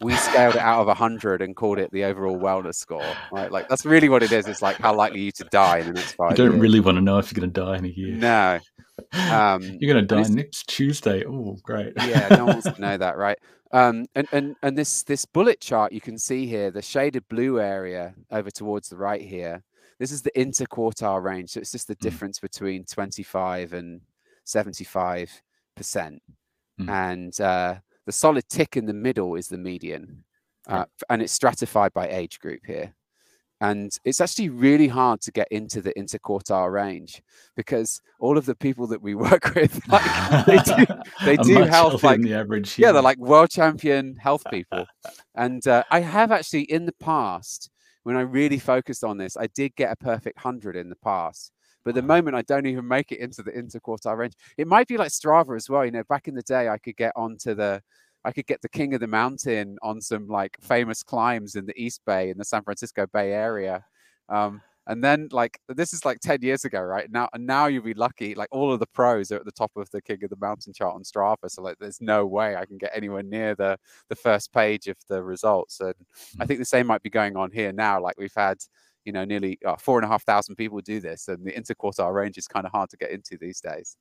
[0.00, 3.50] we scaled it out of 100 and called it the overall wellness score right?
[3.52, 4.46] Like that's really what it is.
[4.46, 6.60] It's like how likely you to die in the next five you don't years.
[6.60, 8.16] really want to know if you're going to die in a year.
[8.16, 8.58] No.
[9.30, 11.24] Um, you're going to die next tuesday.
[11.24, 11.92] Oh great.
[11.98, 13.38] Yeah no one wants to know that right?
[13.72, 17.60] Um, and and and this this bullet chart you can see here the shaded blue
[17.60, 19.62] area over towards the right here
[19.98, 21.50] this is the interquartile range.
[21.50, 22.00] So it's just the mm.
[22.00, 24.00] difference between 25 and
[24.44, 25.42] 75
[25.76, 26.22] percent.
[26.80, 26.88] Mm.
[26.88, 27.74] and uh,
[28.10, 30.24] the solid tick in the middle is the median,
[30.66, 32.92] uh, and it's stratified by age group here.
[33.60, 37.22] And it's actually really hard to get into the interquartile range
[37.54, 40.86] because all of the people that we work with, like they do,
[41.24, 42.76] they do health like the average.
[42.80, 44.86] Yeah, they're like world champion health people.
[45.36, 47.70] and uh, I have actually in the past,
[48.02, 51.52] when I really focused on this, I did get a perfect hundred in the past.
[51.84, 54.96] But the moment I don't even make it into the interquartile range, it might be
[54.96, 55.84] like Strava as well.
[55.84, 57.82] You know, back in the day, I could get onto the,
[58.24, 61.80] I could get the king of the mountain on some like famous climbs in the
[61.80, 63.84] East Bay in the San Francisco Bay Area.
[64.28, 67.10] Um, and then like this is like 10 years ago, right?
[67.12, 68.34] Now and now you'll be lucky.
[68.34, 70.72] Like all of the pros are at the top of the King of the Mountain
[70.72, 71.48] chart on Strava.
[71.48, 74.96] So like there's no way I can get anywhere near the the first page of
[75.08, 75.80] the results.
[75.80, 75.94] And
[76.38, 76.48] I hmm.
[76.48, 78.00] think the same might be going on here now.
[78.00, 78.58] Like we've had
[79.04, 82.14] you know, nearly uh, four and a half thousand people do this, and the interquartile
[82.14, 83.96] range is kind of hard to get into these days.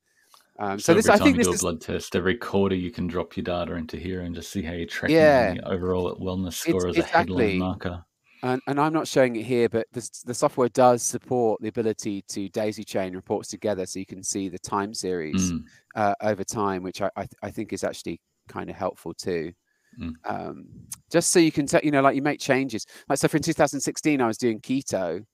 [0.59, 1.61] Um, so, so this, I think, this do a is...
[1.61, 2.75] blood test every quarter.
[2.75, 5.53] You can drop your data into here and just see how you're tracking yeah.
[5.53, 7.45] the overall wellness score it's, as exactly.
[7.45, 8.05] a headline marker.
[8.41, 12.23] And, and, I'm not showing it here, but the, the software does support the ability
[12.29, 15.63] to daisy chain reports together, so you can see the time series mm.
[15.95, 19.51] uh, over time, which I, I, I think is actually kind of helpful too.
[19.99, 20.13] Mm.
[20.25, 20.65] Um,
[21.11, 22.85] just so you can tell, you know, like you make changes.
[23.07, 25.25] Like so, for in 2016, I was doing keto,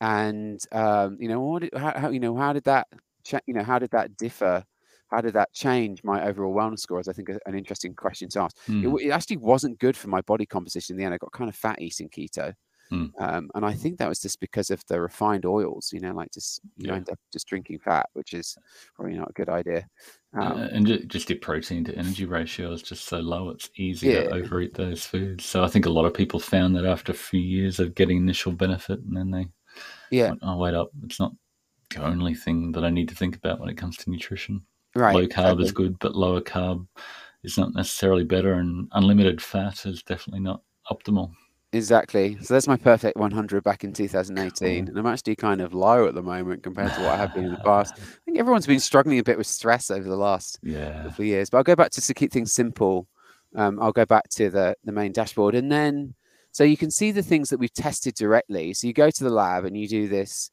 [0.00, 2.86] and um, you know, what, did, how, how, you know, how did that,
[3.24, 4.64] cha- you know, how did that differ?
[5.10, 7.08] How did that change my overall wellness scores?
[7.08, 8.56] I think an interesting question to ask.
[8.66, 9.00] Mm.
[9.00, 11.14] It, it, actually wasn't good for my body composition in the end.
[11.14, 12.54] I got kind of fat eating keto.
[12.92, 13.10] Mm.
[13.18, 16.30] Um, and I think that was just because of the refined oils, you know, like
[16.32, 16.96] just you yeah.
[16.96, 18.56] end up just drinking fat, which is
[18.94, 19.86] probably not a good idea.
[20.34, 24.08] Um, uh, and just the protein to energy ratio is just so low; it's easy
[24.08, 24.24] yeah.
[24.24, 25.44] to overeat those foods.
[25.44, 28.18] So I think a lot of people found that after a few years of getting
[28.18, 29.46] initial benefit, and then they,
[30.10, 31.32] yeah, went, oh wait up, it's not
[31.90, 34.62] the only thing that I need to think about when it comes to nutrition.
[34.94, 36.86] Right, low carb is good, but lower carb
[37.44, 41.32] is not necessarily better, and unlimited fat is definitely not optimal.
[41.74, 42.38] Exactly.
[42.40, 44.88] So that's my perfect 100 back in 2018.
[44.88, 47.46] And I'm actually kind of low at the moment compared to what I have been
[47.46, 47.94] in the past.
[47.96, 51.02] I think everyone's been struggling a bit with stress over the last yeah.
[51.02, 51.50] couple of years.
[51.50, 53.08] But I'll go back to, to keep things simple.
[53.56, 55.56] Um, I'll go back to the, the main dashboard.
[55.56, 56.14] And then,
[56.52, 58.72] so you can see the things that we've tested directly.
[58.72, 60.52] So you go to the lab and you do this.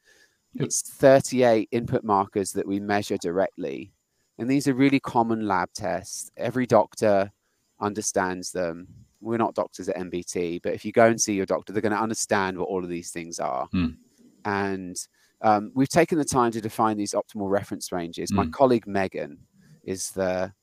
[0.55, 3.93] It's 38 input markers that we measure directly.
[4.39, 6.31] And these are really common lab tests.
[6.35, 7.31] Every doctor
[7.79, 8.87] understands them
[9.21, 11.93] we're not doctors at NBT, but if you go and see your doctor, they're going
[11.93, 13.67] to understand what all of these things are.
[13.73, 13.95] Mm.
[14.45, 14.97] And
[15.41, 18.31] um, we've taken the time to define these optimal reference ranges.
[18.31, 18.35] Mm.
[18.35, 18.51] My hmm.
[18.51, 19.37] colleague Megan
[19.83, 20.53] is the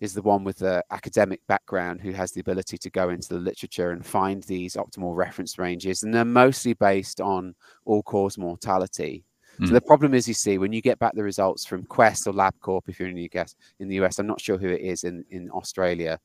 [0.00, 3.38] is the one with the academic background who has the ability to go into the
[3.38, 9.24] literature and find these optimal reference ranges, and they're mostly based on all cause mortality.
[9.60, 9.66] Mm.
[9.66, 9.74] So hmm.
[9.74, 12.88] the problem is, you see, when you get back the results from Quest or LabCorp,
[12.88, 15.24] if you're in the US, in the US, I'm not sure who it is in
[15.30, 16.18] in Australia,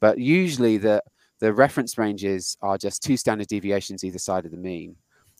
[0.00, 1.02] but usually the
[1.40, 4.94] the reference ranges are just two standard deviations either side of the mean.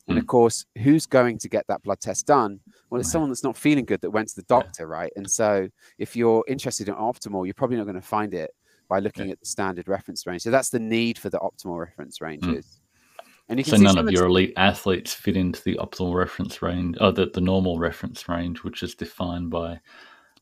[0.09, 0.29] And of hmm.
[0.29, 2.59] course, who's going to get that blood test done?
[2.89, 5.13] Well, it's someone that's not feeling good that went to the doctor, right?
[5.15, 5.69] And so,
[5.99, 8.51] if you're interested in optimal, you're probably not going to find it
[8.89, 9.33] by looking yeah.
[9.33, 10.43] at the standard reference range.
[10.43, 12.25] So that's the need for the optimal reference hmm.
[12.25, 12.67] ranges.
[12.67, 13.25] Mm.
[13.49, 16.97] And you can so none of your elite athletes fit into the optimal reference range,
[17.01, 19.81] or the, the normal reference range, which is defined by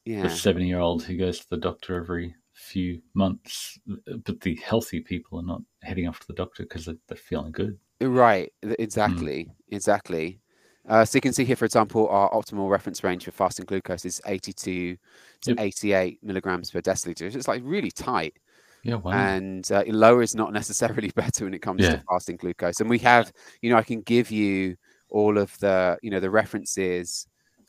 [0.05, 0.23] yeah.
[0.23, 3.79] the 70 year old who goes to the doctor every few months,
[4.25, 7.53] but the healthy people are not heading off to the doctor because they're, they're, feeling
[7.53, 7.79] good.
[8.01, 9.75] Right, exactly, mm.
[9.75, 10.41] exactly.
[10.89, 14.05] Uh, so you can see here, for example, our optimal reference range for fasting glucose
[14.05, 14.97] is 82
[15.43, 15.61] to yep.
[15.61, 17.35] 88 milligrams per deciliter.
[17.35, 18.35] It's like really tight.
[18.83, 19.13] Yeah, wow.
[19.13, 21.97] And uh, lower is not necessarily better when it comes yeah.
[21.97, 22.81] to fasting glucose.
[22.81, 24.77] And we have, you know, I can give you
[25.11, 27.27] all of the, you know, the references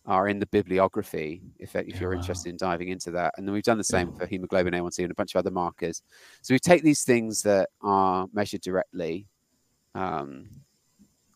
[0.09, 2.17] are in the bibliography if, if you're wow.
[2.17, 3.31] interested in diving into that.
[3.37, 6.01] And then we've done the same for hemoglobin A1C and a bunch of other markers.
[6.41, 9.27] So we take these things that are measured directly.
[9.93, 10.49] Um,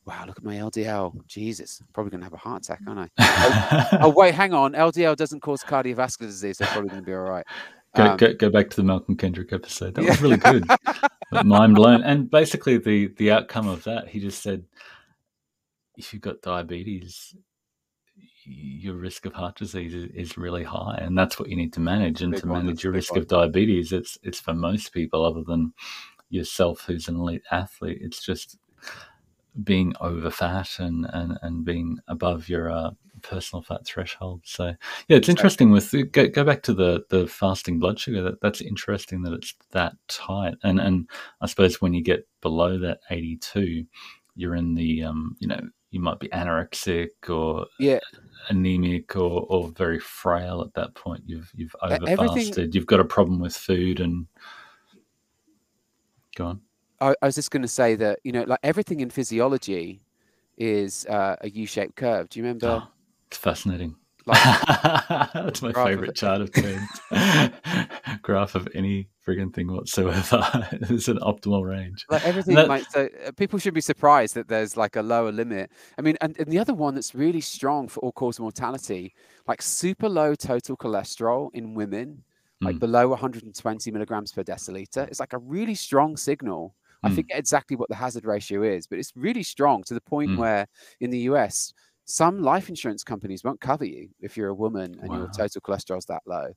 [0.05, 1.13] wow, look at my LDL.
[1.27, 3.87] Jesus, I'm probably going to have a heart attack, aren't I?
[3.93, 4.73] oh, oh, wait, hang on.
[4.73, 7.45] LDL doesn't cause cardiovascular disease, so I'm probably going to be all right.
[7.95, 9.93] Go, Um, go, go back to the Malcolm Kendrick episode.
[9.93, 10.09] That Yeah.
[10.09, 10.65] was really good.
[11.45, 12.01] Mind blown.
[12.01, 14.65] And basically, the the outcome of that, he just said,
[15.95, 17.35] if you've got diabetes,
[18.45, 21.79] your risk of heart disease is, is really high, and that's what you need to
[21.79, 22.21] manage.
[22.21, 23.19] And Big to manage your risk one.
[23.19, 25.73] of diabetes, it's it's for most people, other than
[26.29, 27.99] yourself, who's an elite athlete.
[28.01, 28.57] It's just
[29.63, 34.41] being over fat and, and, and being above your uh, personal fat threshold.
[34.45, 34.73] So
[35.07, 38.21] yeah, it's interesting with go, go back to the the fasting blood sugar.
[38.23, 40.55] That that's interesting that it's that tight.
[40.63, 41.09] And and
[41.41, 43.85] I suppose when you get below that eighty two,
[44.35, 45.61] you're in the um you know
[45.93, 47.99] you might be anorexic or Yeah.
[48.49, 51.21] anemic or, or very frail at that point.
[51.27, 52.73] You've you've E- over everything- fasted.
[52.75, 54.25] You've got a problem with food and
[56.35, 56.61] go on.
[56.99, 60.01] I, I was just going to say that you know, like everything in physiology
[60.57, 62.27] is uh, a U-shaped curve.
[62.29, 62.67] Do you remember?
[62.83, 62.87] Oh,
[63.27, 63.95] it's fascinating.
[64.25, 64.41] Like,
[65.33, 66.89] That's my favorite chart of turns.
[68.21, 70.67] Graph of any friggin' thing whatsoever.
[70.71, 72.05] it's an optimal range.
[72.09, 75.31] like everything that- like so uh, people should be surprised that there's like a lower
[75.31, 79.13] limit i mean and, and the other one that's really strong for all cause mortality
[79.47, 82.23] like super low total cholesterol in women
[82.61, 82.79] like Mm.
[82.79, 87.15] below 120 milligrams per deciliter it's like a really strong signal i Mm.
[87.15, 90.37] forget exactly what the hazard ratio is but it's really strong to the point Mm.
[90.37, 90.67] where
[90.99, 91.73] in the us
[92.05, 95.31] some life insurance companies won't cover you if you're a woman and your Wow.
[95.35, 96.47] total cholesterol's that low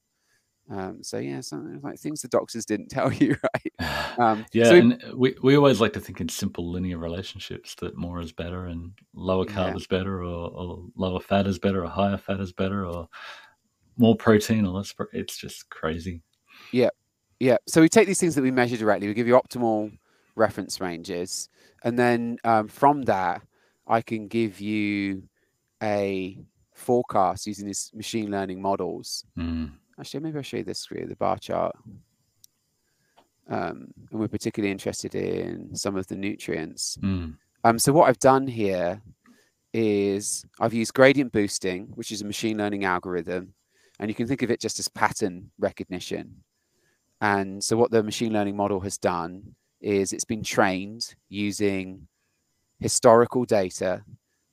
[0.71, 3.73] um, so yeah something like things the doctors didn't tell you right
[4.19, 7.75] um, Yeah, so we- and we, we always like to think in simple linear relationships
[7.77, 9.77] that more is better and lower carb Yeah.
[9.77, 13.09] is better or, or lower fat is better or higher fat is better or
[13.99, 14.93] more protein or less.
[14.93, 16.23] Pro- it's just crazy.
[16.73, 16.89] Yeah,
[17.39, 17.57] yeah.
[17.67, 19.97] So we take these things that we measure directly, we give you optimal
[20.35, 21.49] reference ranges.
[21.85, 23.43] And then um, from that,
[23.87, 25.23] I can give you
[25.83, 26.39] a
[26.75, 29.25] forecast using these machine learning models.
[29.39, 29.73] Mm.
[29.99, 31.77] Actually, maybe I'll show you this you, the bar chart.
[33.49, 36.99] Um, and we're particularly interested in some of the nutrients.
[37.01, 37.37] Mm.
[37.65, 39.01] Um, so what I've done here
[39.73, 43.55] is I've used gradient boosting, which is a machine learning algorithm,
[43.99, 46.43] and you can think of it just as pattern recognition.
[47.21, 52.09] And so what the machine learning model has done is it's been trained using
[52.79, 54.03] historical data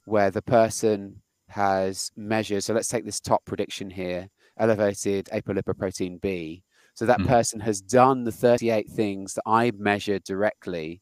[0.05, 2.63] where the person has measured.
[2.63, 6.63] So let's take this top prediction here, elevated apolipoprotein B.
[6.95, 7.27] So that Mhm.
[7.27, 11.01] person has done the 38 things that I measured directly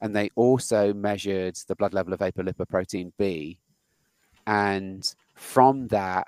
[0.00, 3.60] and they also measured the blood level of apolipoprotein B.
[4.46, 6.26] And from that,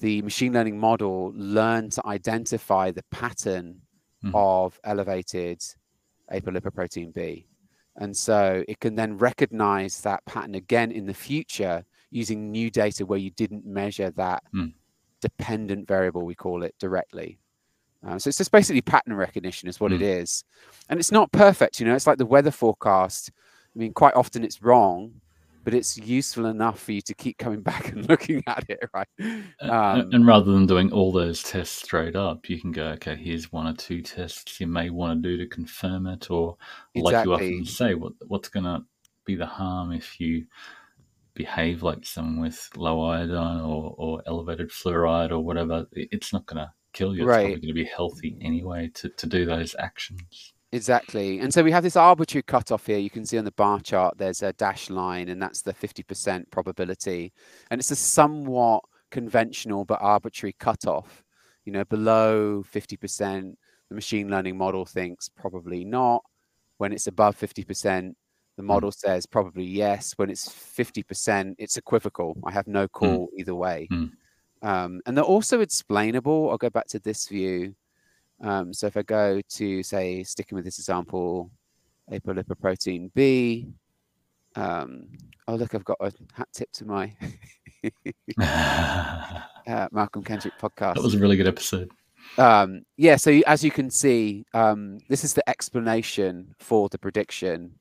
[0.00, 3.82] the machine learning model learned to identify the pattern
[4.22, 4.32] Mhm.
[4.34, 5.62] of elevated
[6.32, 7.46] apolipoprotein B.
[7.96, 13.06] And so it can then recognize that pattern again in the future using new data
[13.06, 14.72] where you didn't measure that Mm.
[15.20, 17.38] dependent variable, we call it directly.
[18.06, 20.20] Uh, so it's just basically pattern recognition, is what it Mm.
[20.22, 20.44] is.
[20.88, 23.30] And it's not perfect, you know, it's like the weather forecast.
[23.74, 25.20] I mean, quite often it's wrong,
[25.64, 29.08] but it's useful enough for you to keep coming back and looking at it, right?
[29.60, 33.52] Um, and rather than doing all those tests straight up, you can go, okay, here's
[33.52, 36.56] one or two tests you may want to do to confirm it, or
[36.94, 38.84] like you often say, what what's going to
[39.24, 40.46] be the harm if you
[41.34, 45.86] behave like someone with low iodine or, or elevated fluoride or whatever?
[45.92, 47.24] It's not going to kill you.
[47.24, 47.38] It's Right.
[47.38, 50.53] probably going to be healthy anyway to, to do those actions.
[50.74, 51.38] Exactly.
[51.38, 52.98] And so we have this arbitrary cutoff here.
[52.98, 56.50] You can see on the bar chart, there's a dash line, and that's the 50%
[56.50, 57.32] probability.
[57.70, 58.82] And it's a somewhat
[59.12, 61.22] conventional but arbitrary cutoff.
[61.64, 63.54] You know, below 50%,
[63.88, 66.24] the machine learning model thinks probably not.
[66.78, 68.12] When it's above 50%,
[68.56, 70.14] the model says probably yes.
[70.16, 72.36] When it's 50%, it's equivocal.
[72.44, 73.86] I have no call either way.
[73.92, 74.10] Mm.
[74.62, 76.50] Um, and they're also explainable.
[76.50, 77.76] I'll go back to this view.
[78.40, 81.50] Um, so if I go to say sticking with this example,
[82.10, 83.68] apolipoprotein B.
[84.56, 85.06] Um,
[85.48, 87.12] oh look, I've got a hat tip to my
[88.40, 90.94] uh, Malcolm Kendrick podcast.
[90.94, 91.90] That was a really good episode.
[92.38, 97.72] Um, yeah, so as you can see, um, this is the explanation for the prediction,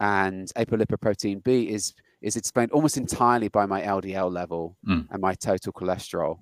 [0.00, 5.06] and apolipoprotein B is is explained almost entirely by my LDL level Mm.
[5.10, 6.38] and my total cholesterol,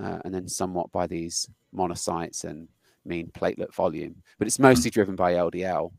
[0.00, 2.68] uh, and then somewhat by these monocytes and
[3.08, 4.22] mean platelet volume.
[4.38, 5.90] But it's mostly driven by LDL.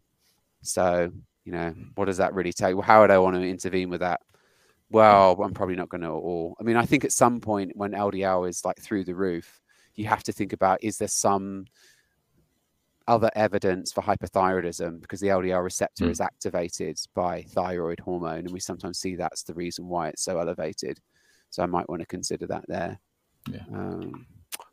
[0.62, 1.12] So
[1.46, 2.76] you know, what does that really take?
[2.76, 4.22] Well, how would I want to intervene with that?
[4.92, 6.56] Well, I'm probably not going to at all.
[6.60, 9.60] I mean, I think at some point when LDL is like through the roof,
[9.96, 11.66] you have to think about is there some
[13.08, 16.12] other evidence for hypothyroidism because the LDL receptor Mm.
[16.12, 20.38] is activated by thyroid hormone, and we sometimes see that's the reason why it's so
[20.40, 21.00] elevated.
[21.50, 23.00] So I might want to consider that there.
[23.50, 23.64] Yeah.
[23.74, 24.28] Um,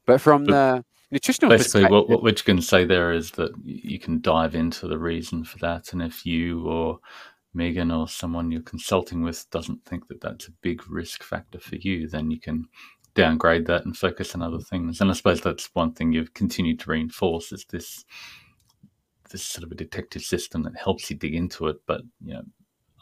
[0.04, 3.52] but from But- the nutritional basically what, what, what you can say there is that
[3.64, 6.98] you can dive into the reason for that and if you or
[7.54, 11.76] megan or someone you're consulting with doesn't think that that's a big risk factor for
[11.76, 12.66] you then you can
[13.16, 15.00] downgrade that and focus on other things.
[15.00, 18.04] And i suppose that's one thing you've continued to reinforce is this
[19.30, 22.42] this sort of a detective system that helps you dig into it but you know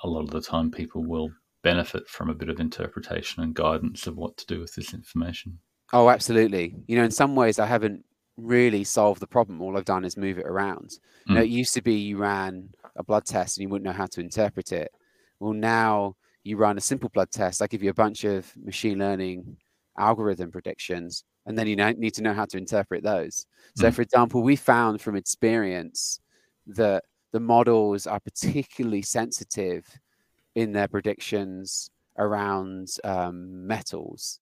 [0.03, 1.31] a lot of the time people will
[1.63, 5.59] benefit from a bit of interpretation and guidance of what to do with this information
[5.95, 6.75] Oh, absolutely.
[6.89, 8.05] You know, in some ways, I haven't
[8.37, 9.63] really solved the problem.
[9.63, 10.89] All I've done is move it around.
[10.89, 10.99] Mm.
[11.29, 13.97] You know, it used to be you ran a blood test and you wouldn't know
[13.97, 14.91] how to interpret it.
[15.39, 17.63] Well, now you run a simple blood test.
[17.63, 19.57] I give you a bunch of machine learning
[19.97, 23.47] algorithm predictions, and then you know, need to know how to interpret those.
[23.77, 23.95] So, mm.
[23.95, 26.19] for example, we found from experience
[26.67, 29.87] that the models are particularly sensitive
[30.57, 34.41] in their predictions around um, metals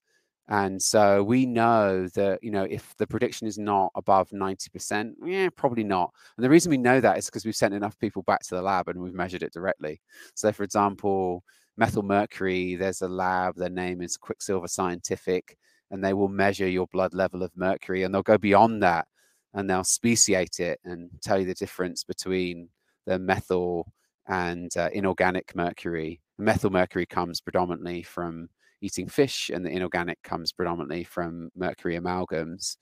[0.52, 5.48] and so we know that, you know, if the prediction is not above 90%, yeah,
[5.56, 6.12] probably not.
[6.36, 8.60] And the reason we know that is because we've sent enough people back to the
[8.60, 10.02] lab and we've measured it directly.
[10.34, 11.42] So, for example,
[11.78, 15.56] methyl mercury, there's a lab, their name is Quicksilver Scientific,
[15.90, 19.06] and they will measure your blood level of mercury and they'll go beyond that
[19.54, 22.68] and they'll speciate it and tell you the difference between
[23.06, 23.90] the methyl
[24.28, 26.20] and uh, inorganic mercury.
[26.36, 28.50] Methyl mercury comes predominantly from
[28.82, 32.76] eating fish, and the inorganic comes predominantly from mercury amalgams.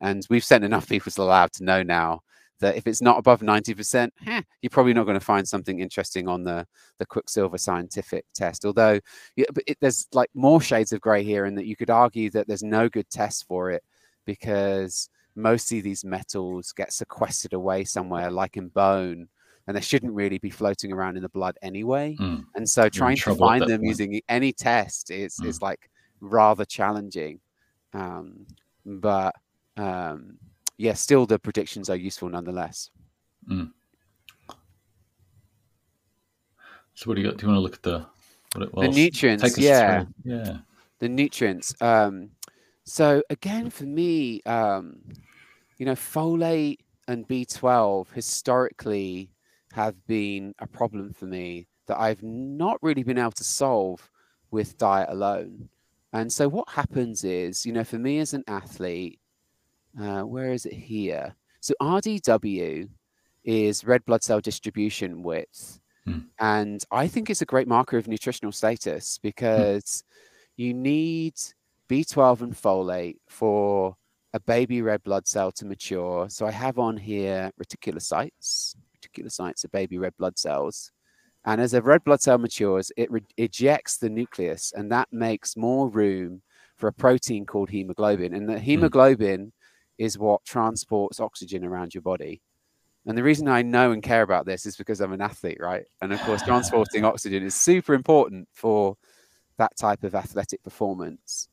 [0.00, 2.20] And we've sent enough people to the lab to know now
[2.60, 6.28] that if it's not above 90%, eh, you're probably not going to find something interesting
[6.28, 6.66] on the,
[6.98, 8.64] the Quicksilver scientific test.
[8.64, 9.00] Although
[9.36, 12.46] yeah, it, there's like more shades of gray here, in that you could argue that
[12.46, 13.82] there's no good test for it
[14.24, 19.28] because mostly these metals get sequestered away somewhere, like in bone,
[19.66, 22.16] and they shouldn't really be floating around in the blood anyway.
[22.18, 22.44] Mm.
[22.54, 23.84] And so trying to find them point.
[23.84, 25.46] using any test is mm.
[25.46, 25.88] is like
[26.20, 27.40] rather challenging.
[27.92, 28.46] Um,
[28.84, 29.34] but
[29.76, 30.38] um,
[30.78, 32.90] yeah, still the predictions are useful nonetheless.
[33.48, 33.70] Mm.
[36.94, 37.38] So what do you got?
[37.38, 38.06] Do you want to look at the
[38.54, 38.88] what it was?
[38.88, 40.32] The nutrients, yeah, through.
[40.32, 40.56] yeah,
[40.98, 41.74] the nutrients.
[41.80, 42.30] Um,
[42.84, 44.98] so again, for me, um,
[45.78, 49.30] you know, folate and B12 historically
[49.72, 54.10] have been a problem for me that I've not really been able to solve
[54.50, 55.68] with diet alone.
[56.12, 59.18] And so what happens is, you know, for me as an athlete,
[60.00, 61.34] uh, where is it here?
[61.60, 62.88] So RDW
[63.44, 65.80] is red blood cell distribution width.
[66.06, 66.26] Mm.
[66.38, 69.28] And I think it's a great marker of nutritional status hmm.
[69.28, 70.02] because mm.
[70.56, 71.34] you need
[71.88, 73.96] B12 and folate for
[74.32, 76.28] a baby red blood cell to mature.
[76.28, 78.74] So I have on here reticulocytes,
[79.12, 80.92] reticulocytes are baby red blood cells.
[81.44, 85.56] And as a red blood cell matures, it re- ejects the nucleus, and that makes
[85.56, 86.42] more room
[86.76, 88.34] for a protein called hemoglobin.
[88.34, 88.64] And the hmm.
[88.64, 89.52] hemoglobin mm.
[89.98, 92.42] is what transports oxygen around your body.
[93.06, 95.84] And the reason I know and care about this is because I'm an athlete, right?
[96.00, 98.96] And of course, transporting oxygen is super important for
[99.58, 101.48] that type of athletic performance.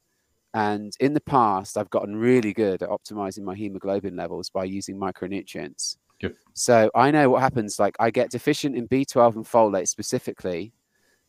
[0.54, 5.00] And in the past, I've gotten really good at optimizing my hemoglobin levels by using
[5.00, 5.98] micronutrients.
[6.22, 6.36] Yep.
[6.54, 7.80] So I know what happens.
[7.80, 10.74] Like I get deficient in B12 and folate specifically,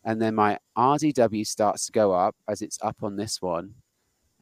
[0.04, 3.74] and then my RDW starts to go up as it's up on this one,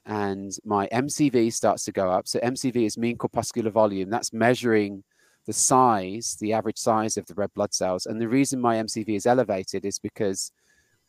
[0.06, 2.26] and my MCV starts to go up.
[2.26, 4.08] So MCV is mean corpuscular volume.
[4.10, 5.04] That's measuring
[5.46, 8.06] the size, the average size of the red blood cells.
[8.06, 10.52] And the reason my MCV is elevated is because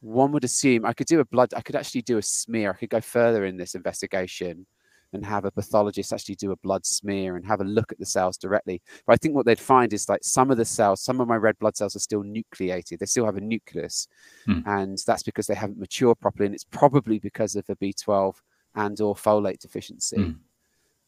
[0.01, 2.71] one would assume I could do a blood, I could actually do a smear.
[2.71, 4.65] I could go further in this investigation
[5.13, 8.05] and have a pathologist actually do a blood smear and have a look at the
[8.05, 8.81] cells directly.
[9.05, 11.35] But I think what they'd find is like some of the cells, some of my
[11.35, 12.99] red blood cells are still nucleated.
[12.99, 14.07] They still have a nucleus.
[14.47, 14.63] Mm.
[14.65, 16.45] And that's because they haven't matured properly.
[16.47, 18.35] And it's probably because of a B12
[18.75, 20.17] and or folate deficiency.
[20.17, 20.37] Mm.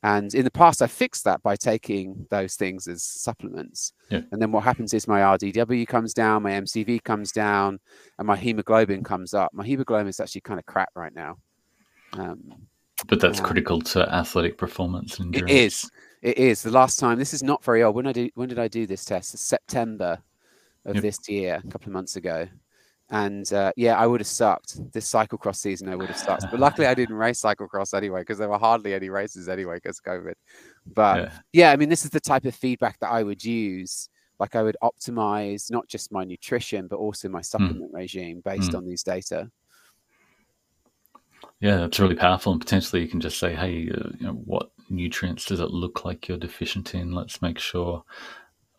[0.03, 3.93] And in the past, I fixed that by taking those things as supplements.
[4.09, 4.21] Yeah.
[4.31, 7.79] And then what happens is my RDW comes down, my MCV comes down,
[8.17, 9.53] and my hemoglobin comes up.
[9.53, 11.37] My hemoglobin is actually kind of crap right now.
[12.13, 12.67] Um,
[13.07, 15.51] but that's um, critical to athletic performance and endurance.
[15.51, 15.91] It is.
[16.21, 16.61] It is.
[16.61, 17.95] The last time this is not very old.
[17.95, 19.37] When I do when did I do this test?
[19.37, 20.19] September
[20.85, 21.01] of yep.
[21.01, 22.47] this year, a couple of months ago.
[23.09, 25.89] And uh, yeah, I would have sucked this cyclocross season.
[25.89, 28.93] I would have sucked, but luckily I didn't race cyclocross anyway because there were hardly
[28.93, 30.33] any races anyway because COVID.
[30.93, 31.31] But yeah.
[31.51, 34.07] yeah, I mean, this is the type of feedback that I would use.
[34.39, 37.43] Like I would optimize not just my nutrition but also my hmm.
[37.43, 37.95] supplement mm.
[37.95, 38.77] regime based mm.
[38.77, 39.51] on these data.
[41.61, 44.71] Yeah, that's really powerful, and potentially you can just say, "Hey, uh, you know, what
[44.89, 47.11] nutrients does it look like you're deficient in?
[47.13, 48.03] Let's make sure."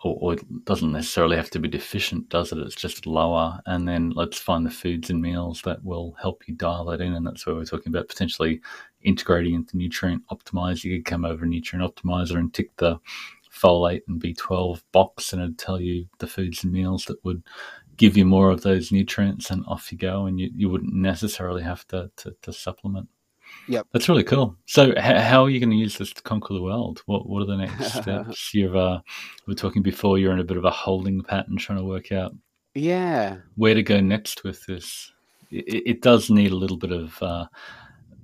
[0.05, 2.59] or, or, it doesn't necessarily have to be deficient, does it?
[2.59, 3.61] It's just lower.
[3.67, 7.15] And then let's find the foods and meals that will help you dial that in.
[7.15, 8.61] And that's where we're talking about potentially
[9.03, 10.85] integrating into nutrient optimizer.
[10.85, 12.99] You could come over nutrient optimizer and tick the
[13.53, 17.43] folate and B12 box, and it'd tell you the foods and meals that would
[17.97, 20.27] give you more of those nutrients, and off you go.
[20.27, 23.09] And you, you wouldn't necessarily have to, to, to supplement.
[23.69, 23.87] Yep.
[23.93, 24.57] That's really cool.
[24.67, 27.03] So, h- how are you going to use this to conquer the world?
[27.07, 28.53] What What are the next steps?
[28.55, 29.01] You've uh,
[29.47, 30.19] we were talking before.
[30.19, 32.35] You're in a bit of a holding pattern, trying to work out
[32.75, 35.13] yeah where to go next with this.
[35.51, 37.47] It, it does need a little bit of uh,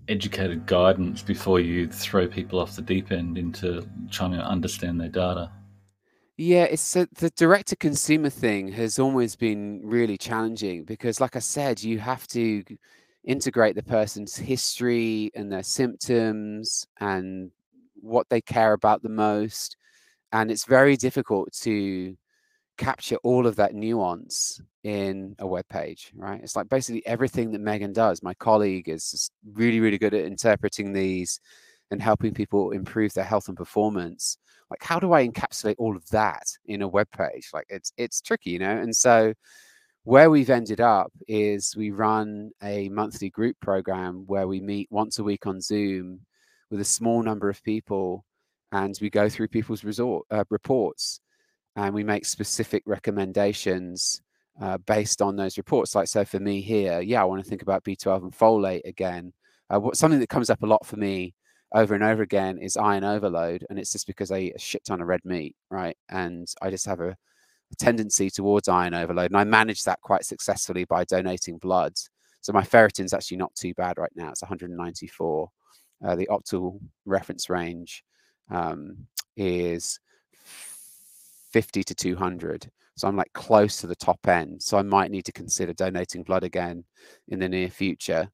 [0.08, 5.10] educated guidance before you throw people off the deep end into trying to understand their
[5.10, 5.52] data.
[6.40, 11.40] Yeah, it's the direct to consumer thing has always been really challenging because, like I
[11.40, 12.62] said, you have to
[13.24, 17.50] integrate the person's history and their symptoms and
[18.00, 19.76] what they care about the most.
[20.32, 22.16] And it's very difficult to
[22.78, 26.40] capture all of that nuance in a web page, right?
[26.42, 28.22] It's like basically everything that Megan does.
[28.22, 31.40] My colleague is really, really good at interpreting these
[31.90, 34.38] and helping people improve their health and performance.
[34.70, 37.50] Like, how do I encapsulate all of that in a web page?
[37.52, 38.76] Like, it's it's tricky, you know.
[38.76, 39.32] And so,
[40.04, 45.18] where we've ended up is we run a monthly group program where we meet once
[45.18, 46.20] a week on Zoom
[46.70, 48.24] with a small number of people,
[48.72, 51.20] and we go through people's resort uh, reports
[51.78, 54.20] and we make specific recommendations
[54.60, 55.94] uh, based on those reports.
[55.94, 59.32] Like, so for me here, yeah, I want to think about B12 and folate again.
[59.70, 61.34] Uh, what, something that comes up a lot for me
[61.74, 63.66] over and over again is iron overload.
[63.68, 65.96] And it's just because I eat a shit ton of red meat, right?
[66.08, 69.30] And I just have a, a tendency towards iron overload.
[69.30, 71.92] And I manage that quite successfully by donating blood.
[72.40, 74.30] So my ferritin's actually not too bad right now.
[74.30, 75.50] It's 194.
[76.04, 78.04] Uh, the optimal reference range
[78.50, 78.96] um,
[79.36, 79.98] is
[81.52, 82.70] 50 to 200.
[82.96, 84.62] So I'm like close to the top end.
[84.62, 86.84] So I might need to consider donating blood again
[87.28, 88.28] in the near future.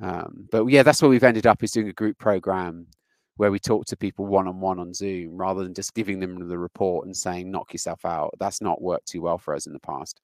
[0.00, 2.86] Um, but yeah, that's where we've ended up is doing a group program
[3.36, 6.48] where we talk to people one on one on Zoom rather than just giving them
[6.48, 8.34] the report and saying, knock yourself out.
[8.38, 10.20] That's not worked too well for us in the past.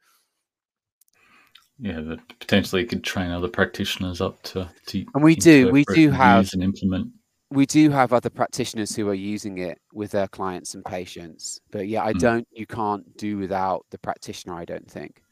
[1.79, 6.11] Yeah, that potentially could train other practitioners up to, to and we do, we do
[6.11, 7.09] have and implement
[7.53, 11.87] we do have other practitioners who are using it with their clients and patients but
[11.87, 12.19] yeah i mm.
[12.19, 15.23] don't you can't do without the practitioner i don't think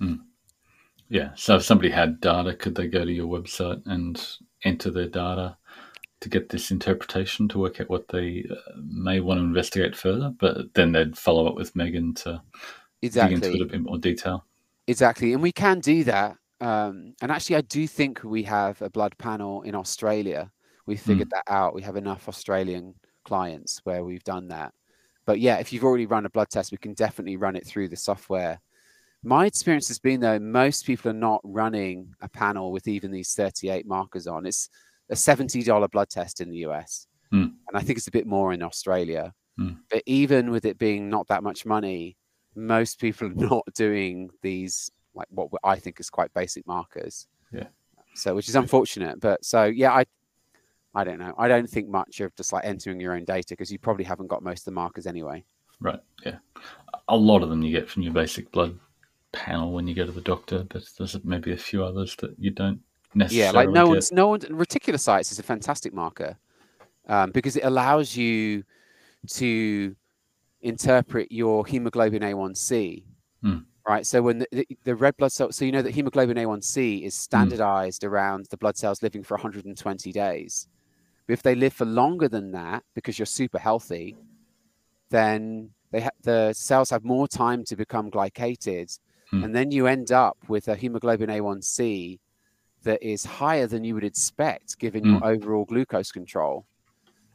[0.00, 0.18] mm.
[1.08, 5.08] Yeah so if somebody had data could they go to your website and enter their
[5.08, 5.56] data
[6.20, 10.32] to get this interpretation to work out what they uh, may want to investigate further
[10.38, 12.40] but then they'd follow up with megan to
[13.02, 13.36] exactly.
[13.36, 14.44] dig into it a bit more detail
[14.86, 18.90] exactly and we can do that um, and actually i do think we have a
[18.90, 20.50] blood panel in australia
[20.88, 21.32] we figured mm.
[21.32, 21.74] that out.
[21.74, 24.72] We have enough Australian clients where we've done that.
[25.26, 27.90] But yeah, if you've already run a blood test, we can definitely run it through
[27.90, 28.58] the software.
[29.22, 33.34] My experience has been though, most people are not running a panel with even these
[33.34, 34.46] 38 markers on.
[34.46, 34.68] It's
[35.10, 37.06] a $70 blood test in the US.
[37.32, 37.52] Mm.
[37.68, 39.34] And I think it's a bit more in Australia.
[39.58, 39.78] Mm.
[39.90, 42.16] But even with it being not that much money,
[42.54, 47.26] most people are not doing these like what I think is quite basic markers.
[47.52, 47.66] Yeah.
[48.14, 49.20] So which is unfortunate.
[49.20, 50.04] But so yeah, I
[50.94, 51.34] I don't know.
[51.36, 54.28] I don't think much of just like entering your own data because you probably haven't
[54.28, 55.44] got most of the markers anyway.
[55.80, 56.00] Right.
[56.24, 56.38] Yeah.
[57.08, 58.78] A lot of them you get from your basic blood
[59.32, 62.50] panel when you go to the doctor, but there's maybe a few others that you
[62.50, 62.80] don't
[63.14, 63.52] necessarily.
[63.52, 63.90] Yeah, like no get.
[63.90, 64.40] one's no one.
[64.40, 66.36] Reticulocytes is a fantastic marker
[67.08, 68.64] um, because it allows you
[69.28, 69.94] to
[70.60, 73.04] interpret your hemoglobin A1C.
[73.42, 73.58] Hmm.
[73.86, 74.06] Right.
[74.06, 77.18] So when the, the, red blood cell, so you know that hemoglobin A1C is hmm.
[77.18, 80.68] standardized around the blood cells living for 120 days.
[81.26, 84.16] But if they live for longer than that, because you're super healthy,
[85.10, 88.98] then they ha- the cells have more time to become glycated,
[89.30, 89.44] hmm.
[89.44, 92.18] and then you end up with a hemoglobin A1C
[92.84, 95.10] that is higher than you would expect given hmm.
[95.14, 96.66] your overall glucose control.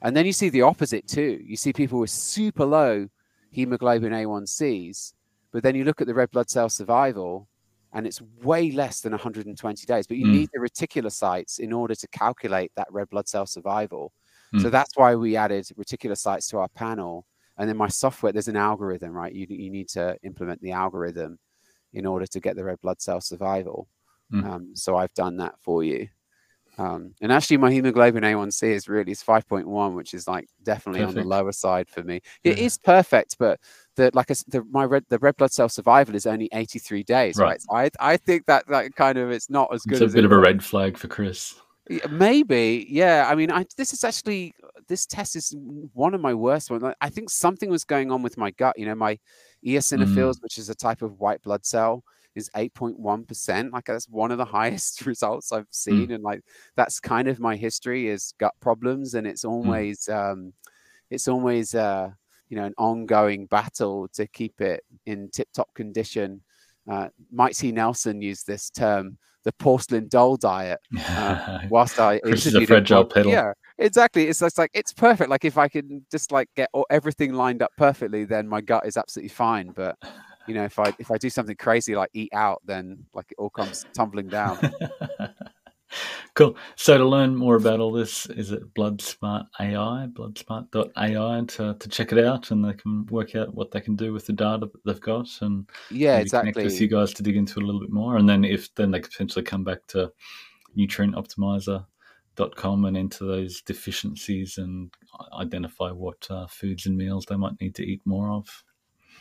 [0.02, 1.40] And then you see the opposite too.
[1.44, 3.08] You see people with super low
[3.52, 5.14] hemoglobin A1Cs,
[5.52, 7.48] but then you look at the red blood cell survival,
[7.94, 10.08] and it's way less than 120 days.
[10.08, 10.32] But you mm.
[10.32, 14.12] need the reticulocytes in order to calculate that red blood cell survival.
[14.54, 14.62] Mm.
[14.62, 17.26] So that's why we added reticulocytes to our panel.
[17.58, 19.32] And then my software, there's an algorithm, right?
[19.32, 21.38] You, you need to implement the algorithm
[21.94, 23.88] in order to get the red blood cell survival.
[24.32, 24.46] Mm.
[24.46, 26.08] Um, so I've done that for you.
[26.78, 31.18] Um, and actually, my hemoglobin A1C is really is 5.1, which is like definitely perfect.
[31.20, 32.22] on the lower side for me.
[32.44, 32.64] It yeah.
[32.64, 33.60] is perfect, but
[33.96, 37.38] the like I, the my red the red blood cell survival is only 83 days,
[37.38, 37.62] right?
[37.70, 37.92] right?
[38.00, 40.02] I I think that that kind of it's not as good.
[40.02, 41.54] It's a bit it of a red flag for Chris.
[42.10, 43.28] Maybe, yeah.
[43.30, 44.54] I mean, I this is actually
[44.88, 45.54] this test is
[45.94, 46.84] one of my worst ones.
[47.02, 48.78] I think something was going on with my gut.
[48.80, 49.20] You know, my
[49.66, 50.44] eosinophils, mm.
[50.44, 52.04] which is a type of white blood cell,
[52.36, 53.72] is 8.1%.
[53.72, 55.76] Like that's one of the highest results I've mm.
[55.76, 56.08] seen.
[56.08, 56.16] Mm.
[56.16, 56.42] And like
[56.76, 59.14] that's kind of my history is gut problems.
[59.14, 59.50] And it's mm.
[59.50, 60.32] always mm.
[60.32, 60.54] um
[61.10, 62.10] it's always uh
[62.50, 66.42] you know an ongoing battle to keep it in tip top condition.
[66.90, 67.08] Uh,
[67.52, 67.72] C.
[67.72, 70.80] Nelson used this term, the porcelain doll diet.
[70.98, 73.32] Uh, whilst I Chris is a fragile pedal.
[73.32, 74.28] Yeah, exactly.
[74.28, 75.30] It's, like it's perfect.
[75.30, 78.86] Like if I can just like get all, everything lined up perfectly, then my gut
[78.86, 79.72] is absolutely fine.
[79.76, 79.98] But
[80.48, 83.38] you know, if I if I do something crazy like eat out, then like it
[83.38, 84.60] all comes tumbling down.
[86.34, 86.56] cool.
[86.76, 92.12] So to learn more about all this, is it Bloodsmart AI, bloodsmart.ai to, to check
[92.12, 94.86] it out and they can work out what they can do with the data that
[94.86, 96.52] they've got and yeah, exactly.
[96.52, 98.18] connect with you guys to dig into it a little bit more.
[98.18, 100.12] And then if then they could potentially come back to
[100.78, 104.92] nutrientoptimizer.com and enter those deficiencies and
[105.40, 108.64] identify what uh, foods and meals they might need to eat more of.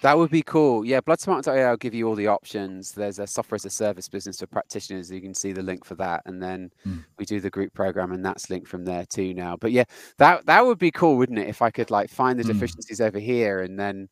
[0.02, 0.84] That would be cool.
[0.84, 2.90] Yeah, Bloodsmart.ai will give you all the options.
[2.90, 5.12] There's a software as a service business for practitioners.
[5.12, 7.04] You can see the link for that, and then mm.
[7.18, 9.56] we do the group program, and that's linked from there too now.
[9.56, 9.84] But yeah,
[10.18, 11.48] that that would be cool, wouldn't it?
[11.48, 12.48] If I could like find the mm.
[12.48, 14.08] deficiencies over here, and then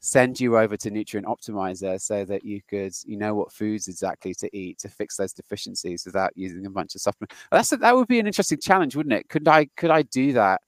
[0.00, 4.34] send you over to Nutrient Optimizer so that you could you know what foods exactly
[4.34, 7.36] to eat to fix those deficiencies without using a bunch of supplements.
[7.50, 9.28] That's a, that would be an interesting challenge, wouldn't it?
[9.30, 10.60] Could I could I do that?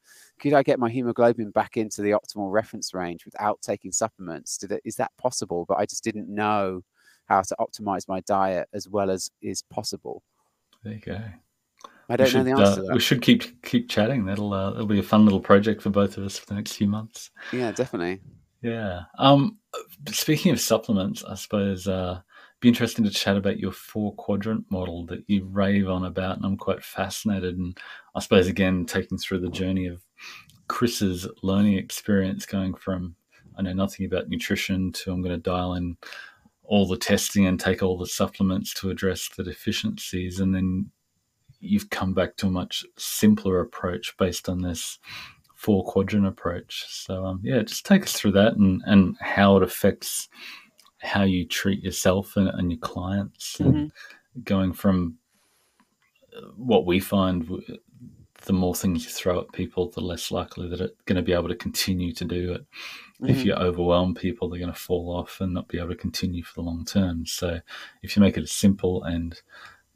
[0.43, 4.59] Could I get my hemoglobin back into the optimal reference range without taking supplements?
[4.59, 5.65] Did it, is that possible?
[5.69, 6.83] But I just didn't know
[7.27, 10.23] how to optimize my diet as well as is possible.
[10.83, 11.21] There you go.
[12.09, 12.91] I don't should, know the answer.
[12.91, 14.25] Uh, we should keep keep chatting.
[14.25, 16.73] That'll uh, that'll be a fun little project for both of us for the next
[16.73, 17.31] few months.
[17.53, 18.21] Yeah, definitely.
[18.63, 19.03] Yeah.
[19.19, 19.59] Um.
[20.09, 22.21] Speaking of supplements, I suppose uh,
[22.61, 26.45] be interesting to chat about your four quadrant model that you rave on about, and
[26.45, 27.57] I'm quite fascinated.
[27.57, 27.79] And
[28.15, 30.03] I suppose again, taking through the journey of
[30.69, 33.15] Chris's learning experience going from
[33.57, 35.97] I know nothing about nutrition to I'm going to dial in
[36.65, 40.41] all the testing and take all the supplements to address the deficiencies.
[40.41, 40.91] And then
[41.61, 44.99] you've come back to a much simpler approach based on this
[45.55, 46.85] four quadrant approach.
[46.89, 50.29] So, um, yeah, just take us through that and, and how it affects
[50.99, 53.57] how you treat yourself and, and your clients.
[53.59, 53.77] Mm-hmm.
[53.77, 53.93] And
[54.45, 55.19] going from
[56.37, 57.49] uh, what we find
[58.45, 61.33] the more things you throw at people, the less likely that it's going to be
[61.33, 62.67] able to continue to do it.
[63.21, 63.29] Mm-hmm.
[63.29, 66.43] If you overwhelm people, they're going to fall off and not be able to continue
[66.43, 67.27] for the long term.
[67.27, 67.61] So,
[68.03, 69.41] if you make it as simple and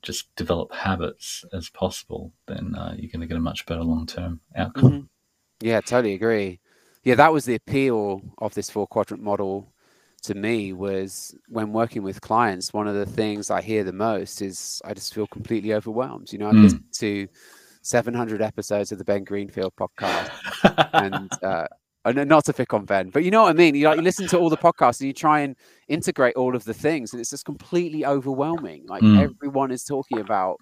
[0.03, 4.07] just develop habits as possible, then uh, you're going to get a much better long
[4.07, 4.93] term outcome.
[4.93, 5.67] Mm-hmm.
[5.67, 6.61] Yeah, totally agree.
[7.03, 9.73] Yeah, that was the appeal of this four quadrant model
[10.27, 14.43] to me was when working with clients, one of the things I hear the most
[14.43, 16.33] is I just feel completely overwhelmed.
[16.33, 16.63] You know, I mm.
[16.63, 17.29] listen to
[17.87, 20.31] 700 episodes of the Ben Greenfield podcast,
[20.93, 21.67] and uh,
[22.13, 23.75] not to pick on Ben, but you know what I mean.
[23.75, 25.57] You like you listen to all the podcasts and you try and
[25.89, 28.87] integrate all of the things, and it's just completely overwhelming.
[28.87, 29.21] Like mm.
[29.21, 30.61] everyone is talking about,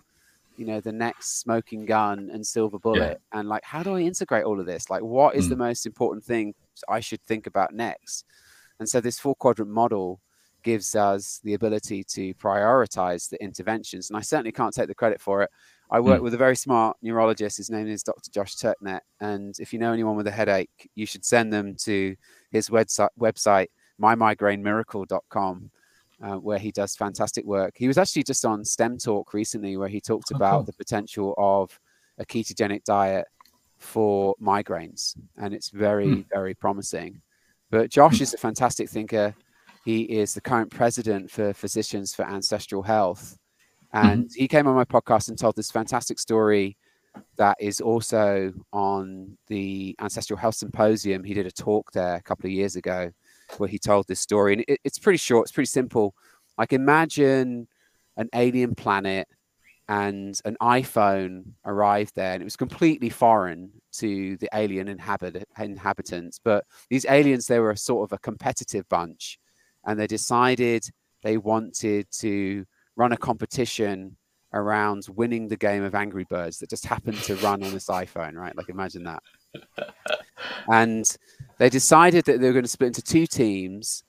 [0.57, 3.39] you know, the next smoking gun and silver bullet, yeah.
[3.39, 4.91] and like, how do I integrate all of this?
[4.91, 5.51] Like, what is mm.
[5.51, 6.55] the most important thing
[6.89, 8.25] I should think about next?
[8.79, 10.20] And so this four quadrant model
[10.62, 15.20] gives us the ability to prioritize the interventions, and I certainly can't take the credit
[15.20, 15.51] for it.
[15.91, 16.24] I work mm.
[16.24, 17.57] with a very smart neurologist.
[17.57, 18.30] His name is Dr.
[18.30, 19.03] Josh Turknett.
[19.20, 22.16] And if you know anyone with a headache, you should send them to
[22.51, 23.68] his website, website
[24.01, 25.70] mymigrainemiracle.com,
[26.22, 27.74] uh, where he does fantastic work.
[27.76, 31.35] He was actually just on STEM Talk recently, where he talked oh, about the potential
[31.37, 31.78] of
[32.18, 33.26] a ketogenic diet
[33.78, 35.16] for migraines.
[35.37, 36.24] And it's very, mm.
[36.32, 37.20] very promising.
[37.70, 39.35] But Josh is a fantastic thinker.
[39.85, 43.37] He is the current president for Physicians for Ancestral Health.
[43.95, 44.07] Mm-hmm.
[44.07, 44.40] And mm-hmm.
[44.40, 46.76] he came on my podcast and told this fantastic story
[47.36, 51.22] that is also on the Ancestral Health Symposium.
[51.22, 53.11] He did a talk there a couple of years ago
[53.59, 54.55] where he told this story.
[54.55, 56.14] And it, it's pretty short, it's pretty simple.
[56.59, 57.68] Like, imagine
[58.16, 59.28] an alien planet
[59.88, 66.40] and an iPhone arrived there, and it was completely foreign to the alien inhabit- inhabitants.
[66.42, 69.38] But these aliens, they were a sort of a competitive bunch,
[69.84, 70.88] and they decided
[71.22, 72.64] they wanted to
[72.97, 74.16] run a competition
[74.53, 78.34] around winning the game of Angry Birds that just happened to run on this iPhone,
[78.34, 78.57] right?
[78.57, 79.22] Like imagine that.
[80.68, 81.16] and
[81.59, 84.05] they decided that they were going to split into two teams,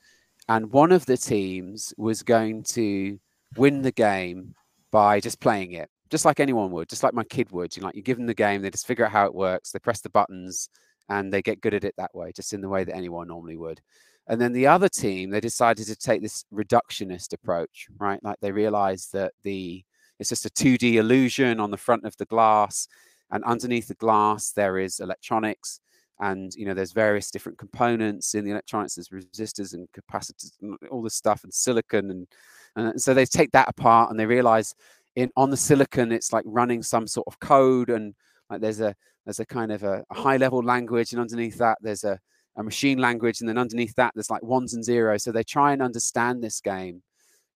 [0.48, 3.20] and one of the teams was going to
[3.58, 4.54] win the game
[4.92, 7.76] by just playing it, just like anyone would, just like my kid would.
[7.76, 9.72] You know, like you give them the game, they just figure out how it works,
[9.72, 10.70] they press the buttons,
[11.10, 13.58] and they get good at it that way, just in the way that anyone normally
[13.58, 13.82] would.
[14.28, 18.24] And then the other team, they decided to take this reductionist approach, right?
[18.24, 19.84] Like they realized that the
[20.20, 22.88] it's just a 2D illusion on the front of the glass.
[23.32, 25.80] And underneath the glass, there is electronics.
[26.20, 28.96] And you know, there's various different components in the electronics.
[28.96, 32.10] There's resistors and capacitors and all this stuff, and silicon.
[32.10, 32.28] And,
[32.76, 34.74] and so they take that apart and they realize
[35.16, 37.90] in on the silicon, it's like running some sort of code.
[37.90, 38.16] And
[38.50, 38.96] like there's a
[39.26, 42.20] there's a kind of a, a high level language, and underneath that, there's a
[42.58, 45.24] a machine language, and then underneath that there's like ones and zeros.
[45.24, 47.02] So they try and understand this game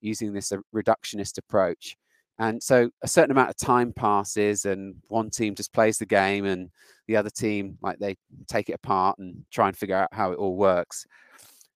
[0.02, 1.98] using this uh, reductionist approach.
[2.38, 6.46] And so a certain amount of time passes, and one team just plays the game,
[6.46, 6.70] and
[7.08, 8.16] the other team like they
[8.48, 11.06] take it apart and try and figure out how it all works.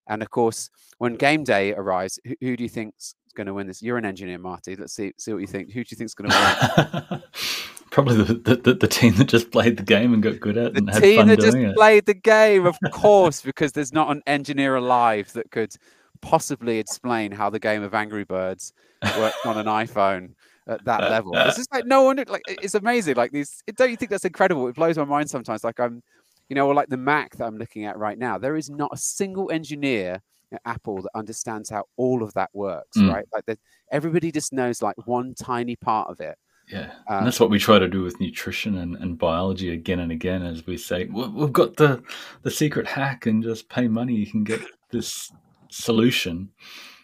[0.07, 3.67] And of course, when game day arrives, who, who do you think's going to win
[3.67, 3.81] this?
[3.81, 4.75] You're an engineer, Marty.
[4.75, 5.71] Let's see see what you think.
[5.71, 7.23] Who do you think's going to win?
[7.93, 10.83] Probably the, the, the, team that just played the game and got good at it.
[10.83, 11.75] The team that just it.
[11.75, 15.75] played the game, of course, because there's not an engineer alive that could
[16.19, 18.73] possibly explain how the game of Angry Birds
[19.15, 20.31] works on an iPhone
[20.65, 21.33] at that level.
[21.35, 23.15] It's just like no one like it's amazing.
[23.15, 24.67] Like these, don't you think that's incredible?
[24.69, 25.63] It blows my mind sometimes.
[25.63, 26.01] Like I'm,
[26.49, 28.39] you know, or like the Mac that I'm looking at right now.
[28.39, 30.19] There is not a single engineer
[30.51, 32.97] at Apple that understands how all of that works.
[32.97, 33.13] Mm.
[33.13, 33.25] Right?
[33.31, 33.59] Like
[33.91, 36.39] everybody just knows like one tiny part of it.
[36.71, 39.99] Yeah, um, and that's what we try to do with nutrition and, and biology again
[39.99, 40.43] and again.
[40.43, 42.01] As we say, we've got the
[42.43, 45.31] the secret hack, and just pay money, you can get this
[45.69, 46.49] solution.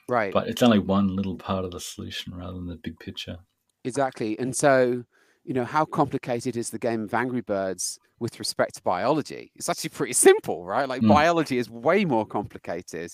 [0.07, 3.37] Right, but it's only one little part of the solution rather than the big picture.
[3.83, 5.03] Exactly, and so
[5.43, 9.51] you know how complicated is the game of Angry Birds with respect to biology?
[9.55, 10.87] It's actually pretty simple, right?
[10.87, 11.09] Like mm.
[11.09, 13.11] biology is way more complicated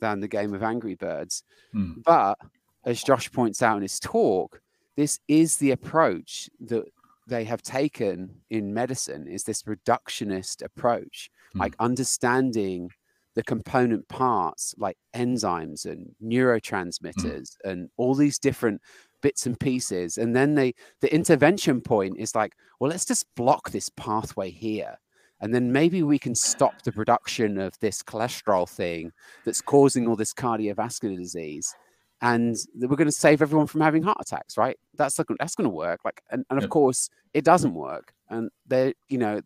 [0.00, 2.02] than the game of Angry Birds, mm.
[2.04, 2.36] but
[2.84, 4.60] as Josh points out in his talk
[4.98, 6.84] this is the approach that
[7.28, 11.60] they have taken in medicine is this reductionist approach mm.
[11.60, 12.90] like understanding
[13.36, 17.70] the component parts like enzymes and neurotransmitters mm.
[17.70, 18.80] and all these different
[19.22, 23.70] bits and pieces and then they the intervention point is like well let's just block
[23.70, 24.98] this pathway here
[25.40, 29.12] and then maybe we can stop the production of this cholesterol thing
[29.44, 31.72] that's causing all this cardiovascular disease
[32.20, 34.76] and we're going to save everyone from having heart attacks, right?
[34.94, 36.00] That's that's going to work.
[36.04, 36.70] Like, and, and of yep.
[36.70, 38.12] course, it doesn't work.
[38.28, 39.40] And they, you know,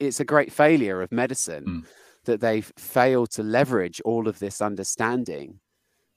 [0.00, 1.84] it's a great failure of medicine mm.
[2.24, 5.60] that they've failed to leverage all of this understanding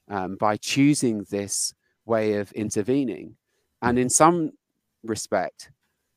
[0.10, 1.74] um, by choosing this
[2.06, 3.36] way of intervening.
[3.82, 4.52] And in some
[5.04, 5.70] respect,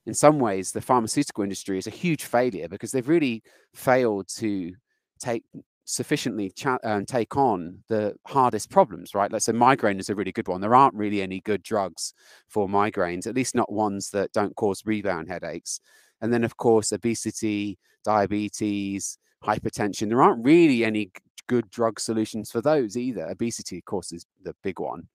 [0.06, 3.42] in some ways, the pharmaceutical industry is a huge failure because they've really
[3.74, 4.72] failed to
[5.18, 5.44] take
[5.84, 9.30] sufficiently cha- um, take on the hardest problems, right?
[9.32, 10.60] Let's say migraine is a really good one.
[10.60, 12.14] There aren't really any good drugs
[12.48, 15.80] for migraines, at least not ones that don't cause rebound headaches.
[16.20, 20.08] And then, of course, obesity, diabetes, hypertension.
[20.08, 21.10] There aren't really any
[21.46, 23.26] good drug solutions for those either.
[23.28, 25.08] Obesity, of course, is the big one.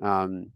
[0.00, 0.52] Um,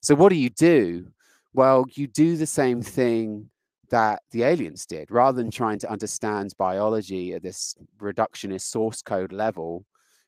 [0.00, 1.06] so, what do you do?
[1.52, 3.48] Well, you do the same thing
[3.90, 5.10] that the aliens did.
[5.10, 9.84] Rather than trying to understand biology at this reductionist source code level,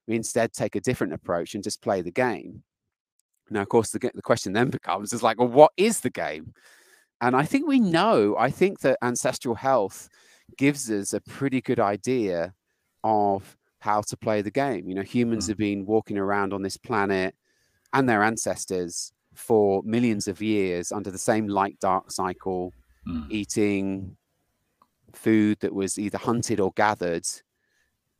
[0.07, 2.63] we instead take a different approach and just play the game.
[3.51, 6.53] Now, of course, the, the question then becomes is like, well, what is the game?
[7.21, 10.09] And I think we know, I think that ancestral health
[10.59, 12.53] gives us a pretty good idea
[13.03, 14.89] of how to play the game.
[14.89, 15.49] You know, humans mm.
[15.49, 17.35] have been walking around on this planet
[17.93, 22.73] and their ancestors for millions of years under the same light dark cycle
[23.07, 23.27] mm.
[23.31, 24.17] eating
[25.13, 27.27] food that was either hunted or gathered.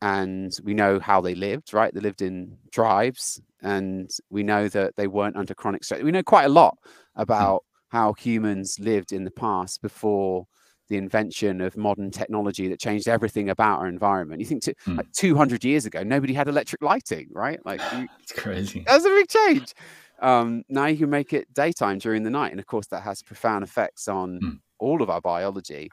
[0.01, 1.93] And we know how they lived, right?
[1.93, 6.03] They lived in tribes, and we know that they weren't under chronic stress.
[6.03, 6.77] We know quite a lot
[7.15, 10.45] about how humans lived in the past before
[10.89, 14.39] the invention of modern technology that changed everything about our environment.
[14.39, 14.97] You think to, mm.
[14.97, 17.59] like 200 years ago, nobody had electric lighting, right?
[17.65, 17.81] Like
[18.21, 18.83] it's crazy.
[18.85, 19.73] That's a big change.
[20.19, 23.21] Um, now you can make it daytime during the night, and of course that has
[23.23, 25.89] profound effects on mm all of our biology,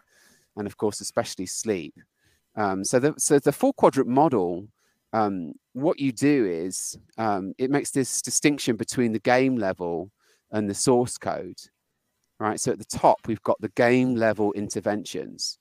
[0.57, 1.95] and of course, especially sleep.
[2.57, 4.69] Um, so, the, so the four quadrant model,
[5.13, 10.11] um, what you do is um, it makes this distinction between the game level
[10.53, 11.59] and the source code,
[12.39, 12.61] right?
[12.61, 15.59] So at the top, we've got the game level interventions,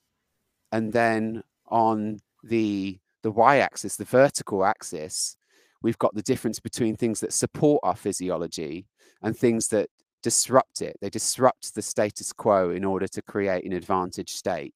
[0.72, 5.38] and then on the the y-axis, the vertical axis,
[5.82, 8.86] we've got the difference between things that support our physiology
[9.22, 9.90] and things that
[10.24, 10.98] disrupt it.
[11.02, 14.74] They disrupt the status quo in order to create an advantage state.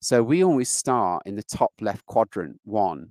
[0.00, 3.08] So we always start in the top left quadrant, one.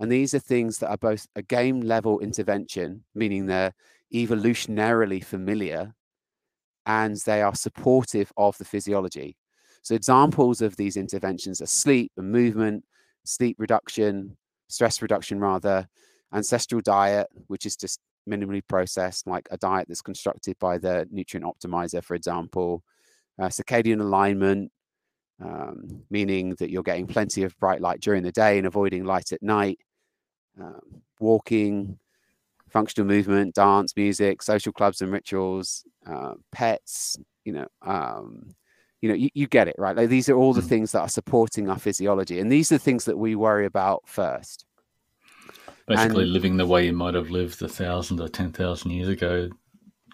[0.00, 3.74] And these are things that are both a game level intervention, meaning they're
[4.12, 5.94] evolutionarily familiar
[6.86, 9.36] and they are supportive of the physiology.
[9.82, 12.84] So examples of these interventions are sleep and movement,
[13.24, 14.36] sleep reduction,
[14.68, 15.86] stress reduction rather,
[16.32, 18.00] ancestral diet, which is just
[18.30, 22.82] minimally processed, like a diet that's constructed by the nutrient optimizer, for example.
[23.38, 24.70] Uh, circadian alignment,
[25.42, 29.32] um, meaning that you're getting plenty of bright light during the day and avoiding light
[29.32, 29.78] at night.
[30.60, 31.98] Um, walking,
[32.68, 38.54] functional movement, dance, music, social clubs and rituals, uh, pets, you know, um,
[39.00, 39.96] you know, you, you, get it, right?
[39.96, 40.68] Like these are all the mm.
[40.68, 42.38] things that are supporting our physiology.
[42.38, 44.66] And these are the things that we worry about first.
[45.90, 49.08] Basically and, living the way you might have lived a thousand or ten thousand years
[49.08, 49.50] ago,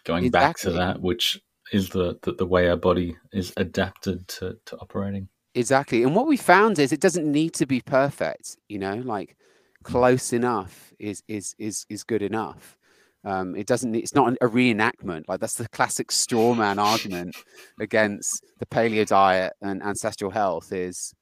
[0.05, 0.49] going exactly.
[0.49, 1.39] back to that, which
[1.73, 5.29] is the, the, the way our body is adapted to, to operating.
[5.55, 6.03] Exactly.
[6.03, 9.37] And what we found is it doesn't need to be perfect, you know, like
[9.83, 12.77] close enough is is is is good enough.
[13.25, 13.95] Um, it doesn't.
[13.95, 15.25] It's not a reenactment.
[15.29, 17.37] Like that's the classic straw man argument
[17.81, 20.73] against the paleo diet and ancestral health.
[20.73, 21.15] Is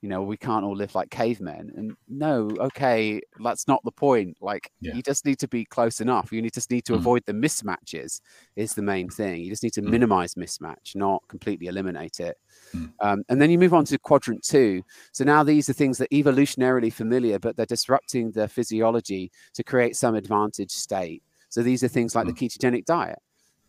[0.00, 4.36] you know we can't all live like cavemen and no okay that's not the point
[4.40, 4.94] like yeah.
[4.94, 6.96] you just need to be close enough you need just need to mm.
[6.96, 8.20] avoid the mismatches
[8.56, 9.88] is the main thing you just need to mm.
[9.88, 12.36] minimize mismatch not completely eliminate it
[12.74, 12.90] mm.
[13.00, 14.82] um, and then you move on to quadrant two
[15.12, 19.96] so now these are things that evolutionarily familiar but they're disrupting the physiology to create
[19.96, 22.48] some advantage state so these are things like the mm.
[22.48, 23.18] ketogenic diet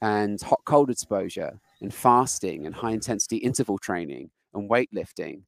[0.01, 5.41] and hot cold exposure and fasting and high intensity interval training and weightlifting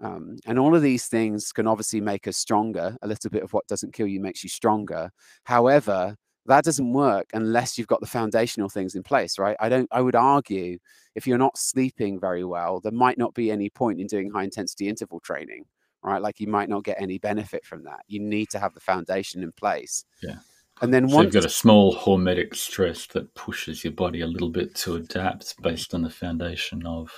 [0.00, 2.96] um, and all of these things can obviously make us stronger.
[3.02, 5.10] A little bit of what doesn't kill you makes you stronger.
[5.44, 9.56] However, that doesn't work unless you've got the foundational things in place, right?
[9.60, 10.78] I don't, I would argue
[11.14, 14.44] if you're not sleeping very well, there might not be any point in doing high
[14.44, 15.66] intensity interval training,
[16.02, 16.22] right?
[16.22, 18.00] Like you might not get any benefit from that.
[18.08, 20.04] You need to have the foundation in place.
[20.22, 20.36] Yeah.
[20.80, 24.26] And then so once you've got a small hormetic stress that pushes your body a
[24.26, 27.12] little bit to adapt based on the foundation of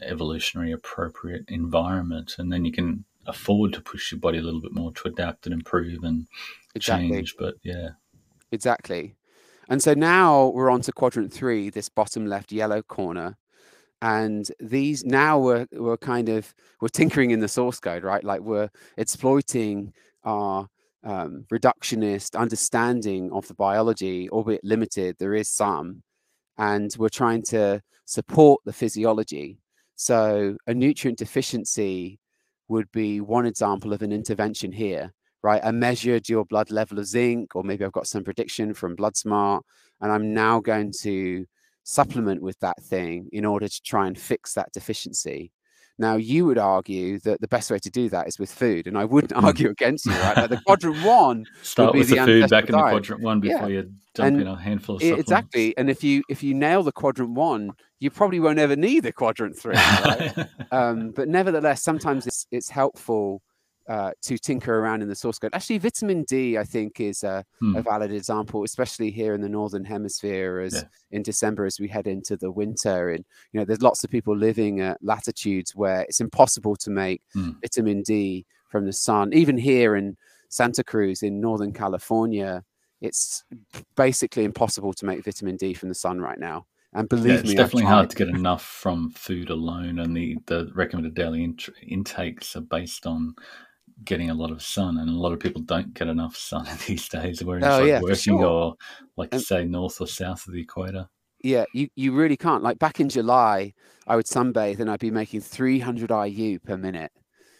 [0.00, 4.74] evolutionary appropriate environment, and then you can afford to push your body a little bit
[4.74, 6.26] more to adapt and improve and
[6.74, 7.10] exactly.
[7.10, 7.36] change.
[7.38, 7.90] But yeah,
[8.50, 9.16] exactly.
[9.68, 13.36] And so now we're on to quadrant three, this bottom left yellow corner.
[14.02, 18.24] And these now we're, we're kind of we're tinkering in the source code, right?
[18.24, 19.92] Like we're exploiting
[20.24, 20.68] our
[21.04, 25.16] um, reductionist understanding of the biology, albeit limited.
[25.18, 26.02] There is some,
[26.58, 29.59] and we're trying to support the physiology.
[30.00, 32.18] So a nutrient deficiency
[32.68, 35.60] would be one example of an intervention here, right?
[35.62, 39.60] I measured your blood level of zinc, or maybe I've got some prediction from BloodSmart,
[40.00, 41.44] and I'm now going to
[41.84, 45.52] supplement with that thing in order to try and fix that deficiency.
[46.00, 48.96] Now, you would argue that the best way to do that is with food, and
[48.96, 49.44] I wouldn't hmm.
[49.44, 50.34] argue against you, right?
[50.34, 53.68] Like the quadrant one start with the, the food back in the quadrant one before
[53.68, 53.82] yeah.
[53.82, 55.20] you dump and in a handful of supplements.
[55.28, 59.00] Exactly, and if you if you nail the quadrant one, you probably won't ever need
[59.00, 60.48] the quadrant three, right?
[60.72, 63.42] um, but nevertheless, sometimes it's it's helpful
[63.90, 65.50] uh, to tinker around in the source code.
[65.52, 67.74] Actually, vitamin D, I think, is a, hmm.
[67.74, 70.82] a valid example, especially here in the northern hemisphere, as yeah.
[71.10, 73.10] in December as we head into the winter.
[73.10, 77.22] And you know, there's lots of people living at latitudes where it's impossible to make
[77.32, 77.50] hmm.
[77.60, 79.32] vitamin D from the sun.
[79.32, 80.16] Even here in
[80.50, 82.62] Santa Cruz in northern California,
[83.00, 83.42] it's
[83.96, 86.64] basically impossible to make vitamin D from the sun right now.
[86.92, 90.36] And believe yeah, it's me, definitely hard to get enough from food alone, and the
[90.46, 93.34] the recommended daily in- intakes are based on
[94.04, 97.08] getting a lot of sun, and a lot of people don't get enough sun these
[97.08, 97.42] days.
[97.42, 98.44] Whether it's oh, like yeah, working sure.
[98.44, 98.74] or
[99.16, 101.08] like and, say north or south of the equator.
[101.42, 102.62] Yeah, you, you really can't.
[102.62, 103.72] Like back in July,
[104.06, 107.12] I would sunbathe and I'd be making 300 IU per minute,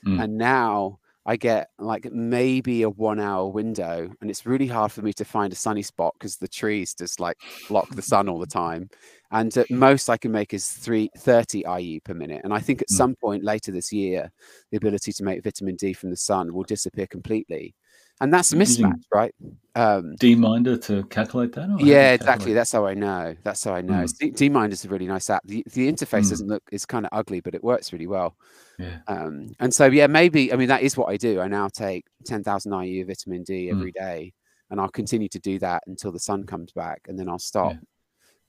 [0.06, 0.22] mm.
[0.22, 5.02] and now I get like maybe a one hour window, and it's really hard for
[5.02, 7.36] me to find a sunny spot because the trees just like
[7.68, 8.88] block the sun all the time.
[9.30, 12.40] And at most I can make is three, 30 IU per minute.
[12.42, 12.96] And I think at mm.
[12.96, 14.32] some point later this year,
[14.70, 17.74] the ability to make vitamin D from the sun will disappear completely.
[18.20, 19.34] And that's a mismatch, right?
[19.74, 21.80] Um, DMinder to calculate that?
[21.80, 22.52] Yeah, exactly.
[22.52, 23.34] That's how I know.
[23.44, 24.04] That's how I know.
[24.04, 24.36] Mm.
[24.36, 25.42] DMinder is a really nice app.
[25.46, 26.30] The, the interface mm.
[26.30, 28.36] doesn't look, it's kind of ugly, but it works really well.
[28.78, 28.98] Yeah.
[29.08, 31.40] Um, and so, yeah, maybe, I mean, that is what I do.
[31.40, 33.70] I now take 10,000 IU vitamin D mm.
[33.70, 33.94] every mm.
[33.94, 34.32] day,
[34.70, 37.74] and I'll continue to do that until the sun comes back, and then I'll stop.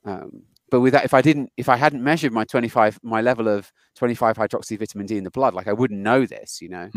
[0.06, 0.14] Yeah.
[0.14, 3.48] Um, but with that, if I didn't, if I hadn't measured my 25, my level
[3.48, 6.90] of 25 hydroxy vitamin D in the blood, like I wouldn't know this, you know.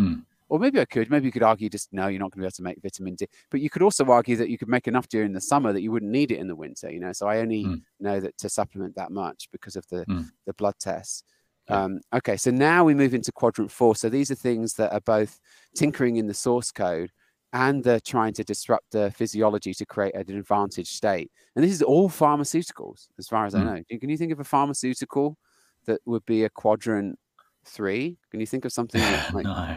[0.48, 1.10] Or maybe I could.
[1.10, 3.14] Maybe you could argue just no, you're not going to be able to make vitamin
[3.14, 3.26] D.
[3.50, 5.90] But you could also argue that you could make enough during the summer that you
[5.90, 6.90] wouldn't need it in the winter.
[6.90, 7.82] You know, so I only mm.
[8.00, 10.26] know that to supplement that much because of the mm.
[10.46, 11.24] the blood tests.
[11.68, 13.96] Um, okay, so now we move into quadrant four.
[13.96, 15.40] So these are things that are both
[15.74, 17.10] tinkering in the source code
[17.54, 21.30] and they're trying to disrupt the physiology to create an advantage state.
[21.54, 23.60] And this is all pharmaceuticals, as far as mm.
[23.60, 23.98] I know.
[23.98, 25.38] Can you think of a pharmaceutical
[25.86, 27.16] that would be a quadrant
[27.64, 28.18] three?
[28.30, 29.76] Can you think of something that, like no.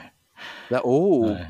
[0.70, 1.46] They're all no.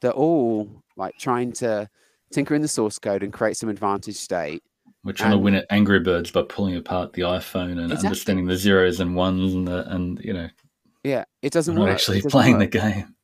[0.00, 1.88] they're all like trying to
[2.32, 4.62] tinker in the source code and create some advantage state.
[5.04, 8.06] We're trying And- to win at Angry Birds by pulling apart the iPhone and Exactly.
[8.06, 10.48] understanding the zeros and ones and the, and you know
[11.04, 11.90] Yeah, it doesn't not work.
[11.90, 12.70] actually doesn't playing work.
[12.70, 13.14] the game.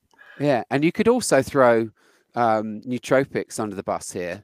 [0.40, 1.90] Yeah, and you could also throw
[2.34, 4.42] um, nootropics under the bus here,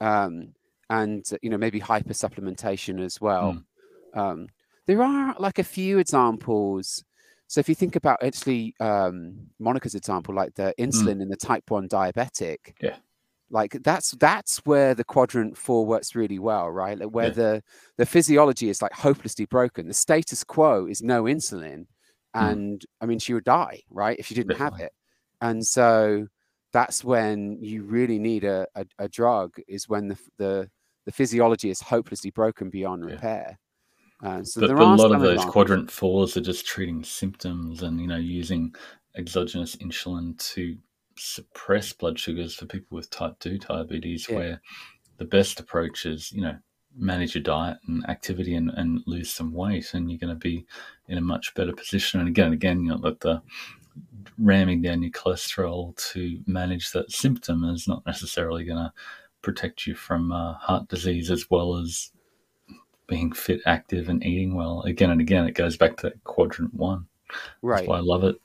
[0.00, 0.54] um,
[0.90, 3.62] and you know maybe hyper supplementation as well.
[4.14, 4.48] Um,
[4.86, 7.04] there are like a few examples.
[7.54, 11.70] So if you think about actually um, Monica's example, like the insulin in the type
[11.70, 12.96] one diabetic, Yeah.
[13.48, 16.98] like that's that's where the quadrant four works really well, right?
[16.98, 17.34] Like where Yeah.
[17.42, 17.62] the
[17.96, 19.86] the physiology is like hopelessly broken.
[19.86, 21.86] The status quo is no insulin,
[22.34, 22.50] Mm.
[22.50, 24.92] and I mean she would die, right, if she didn't have it.
[25.40, 26.26] And so
[26.72, 30.70] that's when you really need a, a, a drug is when the, the
[31.06, 33.60] the physiology is hopelessly broken beyond repair.
[34.22, 35.52] Uh, so But, there but a lot of those advantages.
[35.52, 38.74] quadrant fours are just treating symptoms and you know using
[39.16, 40.76] exogenous insulin to
[41.16, 44.36] suppress blood sugars for people with type 2 diabetes Yeah.
[44.36, 44.62] where
[45.18, 46.56] the best approach is you know
[46.96, 50.64] manage your diet and activity and, and lose some weight and you're going to be
[51.08, 53.42] in a much better position and again again you know like the
[54.38, 58.92] ramming down your cholesterol to manage that symptom is not necessarily going to
[59.42, 62.10] protect you from uh, heart disease as well as
[63.06, 64.82] being fit, active, and eating well.
[64.82, 67.06] Again and again, it goes back to quadrant one.
[67.62, 67.78] Right.
[67.78, 68.36] That's why I love it.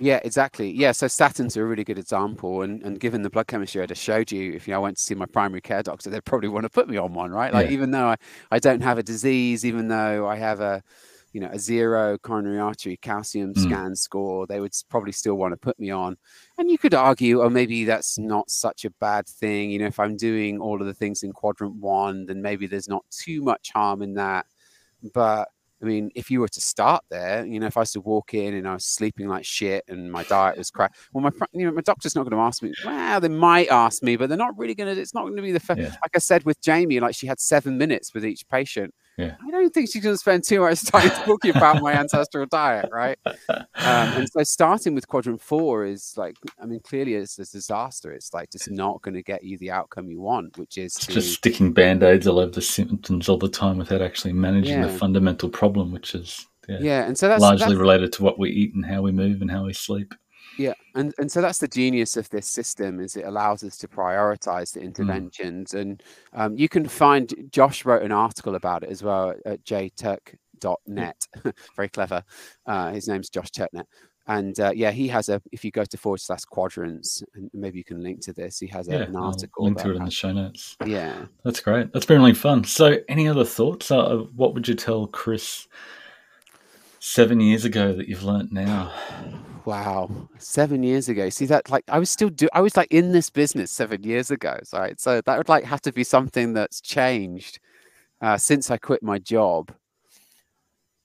[0.00, 0.70] Yeah, exactly.
[0.70, 3.86] Yeah, so statins are a really good example, and and given the blood chemistry I
[3.86, 6.24] just showed you, if you know, I went to see my primary care doctor, they'd
[6.24, 7.52] probably want to put me on one, right?
[7.52, 7.72] Like Yeah.
[7.72, 8.16] even though I,
[8.52, 10.82] I don't have a disease, even though I have a,
[11.32, 13.62] you know, a zero coronary artery calcium Mm.
[13.62, 16.16] scan score, they would probably still want to put me on.
[16.58, 19.70] And you could argue, oh, maybe that's not such a bad thing.
[19.70, 22.88] You know, if I'm doing all of the things in quadrant one, then maybe there's
[22.88, 24.46] not too much harm in that.
[25.14, 25.48] But
[25.80, 28.34] I mean, if you were to start there, you know, if I was to walk
[28.34, 31.66] in and I was sleeping like shit and my diet was crap, well, my you
[31.66, 32.72] know, my doctor's not going to ask me.
[32.84, 35.00] Well, they might ask me, but they're not really going to.
[35.00, 35.90] It's not going to be the fir- Yeah.
[36.02, 38.92] like I said with Jamie, like she had seven minutes with each patient.
[39.18, 39.34] Yeah.
[39.44, 42.88] I don't think she's going to spend too much time talking about my ancestral diet,
[42.92, 43.18] right?
[43.26, 48.12] Um, and so starting with quadrant four is like, I mean, clearly it's a disaster.
[48.12, 51.12] It's like just not going to get you the outcome you want, which is to
[51.12, 54.88] just sticking band aids all over the symptoms all the time without actually managing the
[54.88, 57.06] fundamental problem, which is yeah, yeah.
[57.06, 59.50] And so that's largely that's, related to what we eat and how we move and
[59.50, 60.14] how we sleep.
[60.58, 63.88] Yeah, and and so that's the genius of this system is it allows us to
[63.88, 66.02] prioritize the interventions, and
[66.32, 71.26] um, you can find Josh wrote an article about it as well at jturk.net.
[71.76, 72.24] Very clever.
[72.66, 73.86] Uh, his name's Josh Turknett.
[74.26, 75.40] And uh, yeah, he has a.
[75.52, 78.58] If you go to forward slash quadrants, and maybe you can link to this.
[78.58, 79.64] He has a, Yeah, an I'll article.
[79.64, 80.76] link to it in the show notes.
[80.84, 81.24] Yeah.
[81.44, 81.92] That's great.
[81.94, 82.64] That's been really fun.
[82.64, 83.90] So, any other thoughts?
[83.90, 85.66] Uh, what would you tell Chris
[86.98, 88.92] seven years ago that you've learnt now?
[89.64, 91.28] Wow, seven years ago.
[91.28, 91.70] See that?
[91.70, 92.48] Like, I was still do.
[92.52, 94.58] I was like in this business seven years ago.
[94.72, 94.98] Right.
[95.00, 97.58] So that would like have to be something that's changed
[98.20, 99.74] uh, since I quit my job.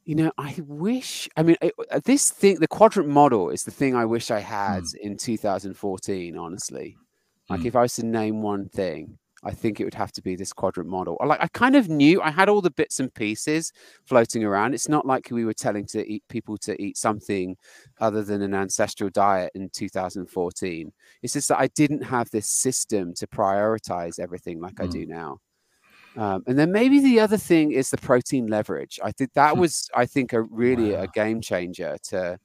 [0.06, 1.30] You know, I wish.
[1.38, 4.40] I mean, it, uh, this thing, the quadrant model, is the thing I wish I
[4.40, 6.38] had in 2014.
[6.38, 6.98] Honestly,
[7.50, 7.66] like Mm.
[7.66, 10.54] if I was to name one thing, I think it would have to be this
[10.54, 11.18] quadrant model.
[11.26, 13.72] Like I kind of knew I had all the bits and pieces
[14.06, 14.74] floating around.
[14.74, 17.58] It's not like we were telling to eat people to eat something
[18.00, 20.92] other than an ancestral diet in 2014.
[21.22, 24.92] It's just that I didn't have this system to prioritize everything like I Mm.
[24.92, 25.40] do now.
[26.16, 29.00] Um, and then maybe the other thing is the protein leverage.
[29.04, 29.60] I think that Hmm.
[29.62, 31.02] was, I think, a really Wow.
[31.04, 32.40] a game changer to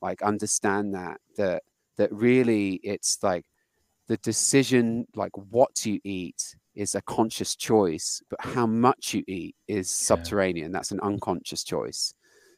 [0.00, 1.62] like understand that that
[1.96, 3.44] that really it's like
[4.08, 9.54] the decision, like what you eat, is a conscious choice, but how much you eat
[9.68, 10.72] is subterranean.
[10.72, 12.14] That's an unconscious choice,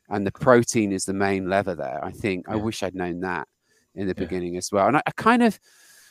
[0.09, 2.01] and the protein is the main lever there.
[2.05, 3.49] I think I wish I'd known that
[3.95, 4.24] in the Yeah.
[4.24, 4.86] beginning as well.
[4.88, 5.59] And I, I kind of,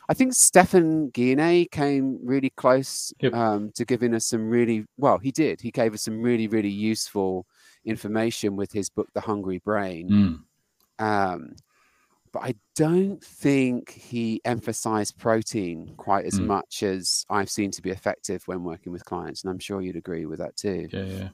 [0.10, 3.34] I think Stephan Guyenet came really close Yep.
[3.34, 5.18] um, to giving us some really well.
[5.18, 5.62] He did.
[5.62, 7.46] He gave us some really, really useful
[7.86, 10.10] information with his book, The Hungry Brain.
[10.10, 11.04] Mm.
[11.06, 11.56] Um,
[12.34, 16.48] but I don't think he emphasized protein quite as Mm.
[16.48, 19.44] much as I've seen to be effective when working with clients.
[19.44, 20.92] And I'm sure you'd agree with that too.
[20.92, 21.30] Yeah, yeah,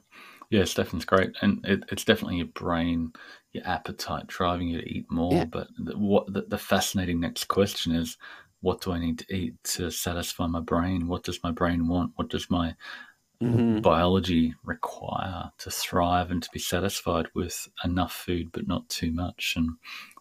[0.50, 0.64] yeah.
[0.64, 3.12] Stephan's great, and it, it's definitely your brain,
[3.52, 5.30] your appetite driving you to eat more.
[5.30, 5.46] Yeah.
[5.46, 8.16] But the, what the, the fascinating next question is,
[8.60, 11.08] what do I need to eat to satisfy my brain?
[11.08, 12.12] What does my brain want?
[12.16, 12.74] What does my
[13.40, 13.82] Mhm.
[13.82, 19.54] biology require to thrive and to be satisfied with enough food but not too much?
[19.56, 19.70] And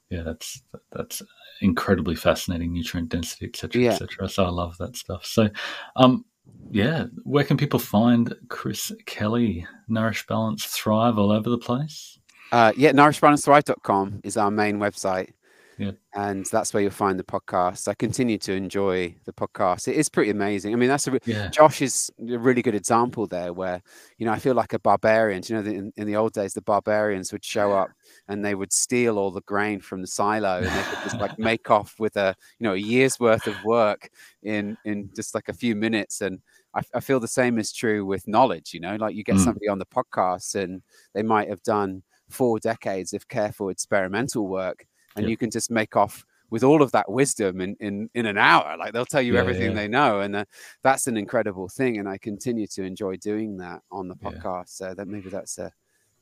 [0.09, 1.21] yeah, that's that's
[1.61, 3.91] incredibly fascinating nutrient density, etc., Yeah.
[3.91, 4.29] etc.
[4.29, 5.25] So I love that stuff.
[5.25, 5.49] So,
[5.95, 6.23] um,
[6.71, 9.65] yeah, where can people find Chris Kelly?
[9.87, 12.17] Nourish, balance, thrive all over the place.
[12.51, 15.31] Uh, yeah, nourishbalancethrive.com is our main website.
[15.79, 15.95] Yep.
[16.13, 17.87] And that's where you'll find the podcast.
[17.87, 19.87] I continue to enjoy the podcast.
[19.87, 20.73] It is pretty amazing.
[20.73, 21.47] I mean, that's a re- Yeah.
[21.49, 23.81] Josh is a really good example there, where
[24.17, 25.41] you know I feel like a barbarian.
[25.41, 27.91] Do You know, the- in, in the old days, the barbarians would show up
[28.27, 31.39] and they would steal all the grain from the silo, and they could just like
[31.39, 34.09] make off with a you know a year's worth of work
[34.43, 36.19] in in just like a few minutes.
[36.21, 36.41] And
[36.75, 38.73] I, I feel the same is true with knowledge.
[38.73, 39.43] You know, like you get Mm.
[39.45, 40.81] somebody on the podcast and
[41.13, 44.85] they might have done four decades of careful experimental work,
[45.15, 45.29] and Yep.
[45.29, 48.75] you can just make off with all of that wisdom in in, in an hour.
[48.77, 49.73] Like they'll tell you Yeah, everything yeah.
[49.75, 50.45] they know, and uh,
[50.83, 51.97] that's an incredible thing.
[51.97, 54.29] And I continue to enjoy doing that on the Yeah.
[54.31, 54.69] podcast.
[54.69, 55.65] So that maybe that's a,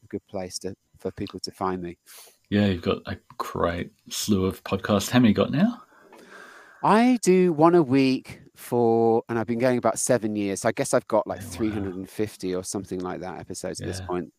[0.04, 1.98] a good place to for people to find me.
[2.50, 5.10] Yeah, you've got a great slew of podcasts.
[5.10, 5.84] How many you got now?
[6.84, 10.62] I do one a week for, and I've been going about seven years.
[10.62, 11.54] So I guess I've got like Yeah, wow.
[11.56, 14.32] 350 or something like that episodes at this point.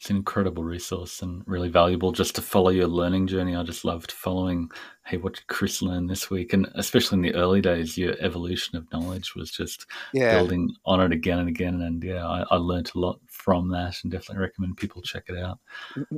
[0.00, 3.56] It's an incredible resource and really valuable just to follow your learning journey.
[3.56, 4.70] I just loved following,
[5.04, 6.52] hey, what did Chris learn this week?
[6.52, 10.28] And especially in the early days, your evolution of knowledge was just Yeah.
[10.30, 11.80] building on it again and again.
[11.80, 15.36] And yeah, I, I learned a lot from that and definitely recommend people check it
[15.36, 15.58] out.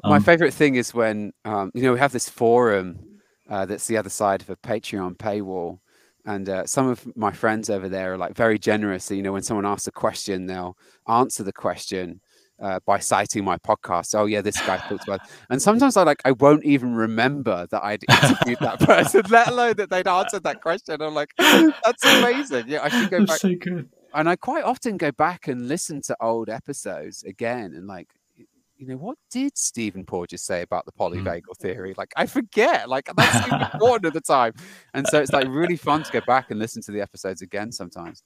[0.05, 2.99] My Um, favorite thing is when um, you know we have this forum
[3.49, 5.79] uh, that's the other side of a Patreon paywall,
[6.27, 9.11] and uh, some of my friends over there are like very generous.
[9.11, 10.77] You know, when someone asks a question, they'll
[11.09, 12.21] answer the question
[12.61, 14.15] uh, by citing my podcast.
[14.15, 17.83] Oh yeah, this guy talks about, and sometimes I like I won't even remember that
[17.83, 21.01] I'd interviewed that person, let alone that they'd answered that question.
[21.01, 22.65] I'm like, that's amazing.
[22.69, 23.89] Yeah, I should go That's back so good.
[24.15, 28.09] and I quite often go back and listen to old episodes again and like
[28.77, 31.95] you know what did Stephen Porges say about the polyvagal theory?
[31.99, 34.55] Like I forget, like that's important at the time,
[34.95, 37.73] and so it's like really fun to go back and listen to the episodes again
[37.73, 38.23] sometimes.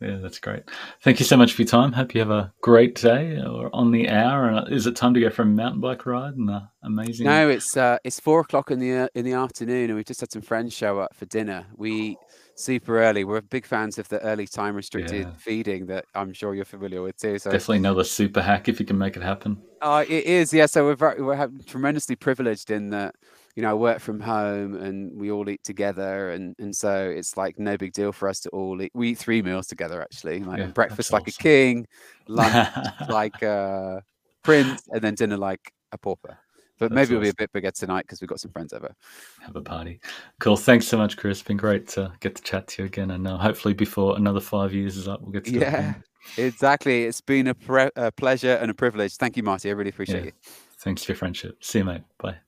[0.00, 0.62] Yeah, that's great.
[1.02, 1.92] Thank you so much for your time.
[1.92, 4.48] Hope you have a great day or on the hour.
[4.48, 7.26] And is it time to go for a mountain bike ride and a amazing?
[7.26, 10.20] No, it's uh, it's four o'clock in the uh, in the afternoon, and we've just
[10.20, 11.66] had some friends show up for dinner.
[11.76, 12.16] We
[12.54, 13.24] super early.
[13.24, 15.32] We're big fans of the early time restricted Yeah.
[15.36, 17.38] feeding that I'm sure you're familiar with too.
[17.38, 19.62] So Definitely another super hack if you can make it happen.
[19.80, 20.66] Uh, it is, yeah.
[20.66, 23.14] So we're very, we're tremendously privileged in that,
[23.56, 27.36] you know, I work from home and we all eat together, and and so it's
[27.36, 28.92] like no big deal for us to all eat.
[28.94, 31.34] We eat three meals together actually, like Yeah, breakfast like awesome.
[31.38, 31.86] a king,
[32.28, 32.68] lunch
[33.08, 34.02] like a
[34.42, 36.38] prince, and then dinner like a pauper.
[36.78, 38.94] But That's maybe it'll be a bit bigger tonight because we've got some friends over.
[39.42, 40.00] have a party.
[40.38, 40.56] Cool.
[40.56, 41.42] Thanks so much, Chris.
[41.42, 43.10] Been great to get to chat to you again.
[43.10, 45.94] And uh, hopefully, before another five years is up, we'll get to it Yeah,
[46.38, 47.04] exactly.
[47.04, 49.16] It's been a, pre- a pleasure and a privilege.
[49.16, 49.68] Thank you, Marty.
[49.68, 50.24] I really appreciate Yeah.
[50.26, 50.32] you.
[50.78, 51.62] Thanks for your friendship.
[51.62, 52.02] See you, mate.
[52.18, 52.38] Bye.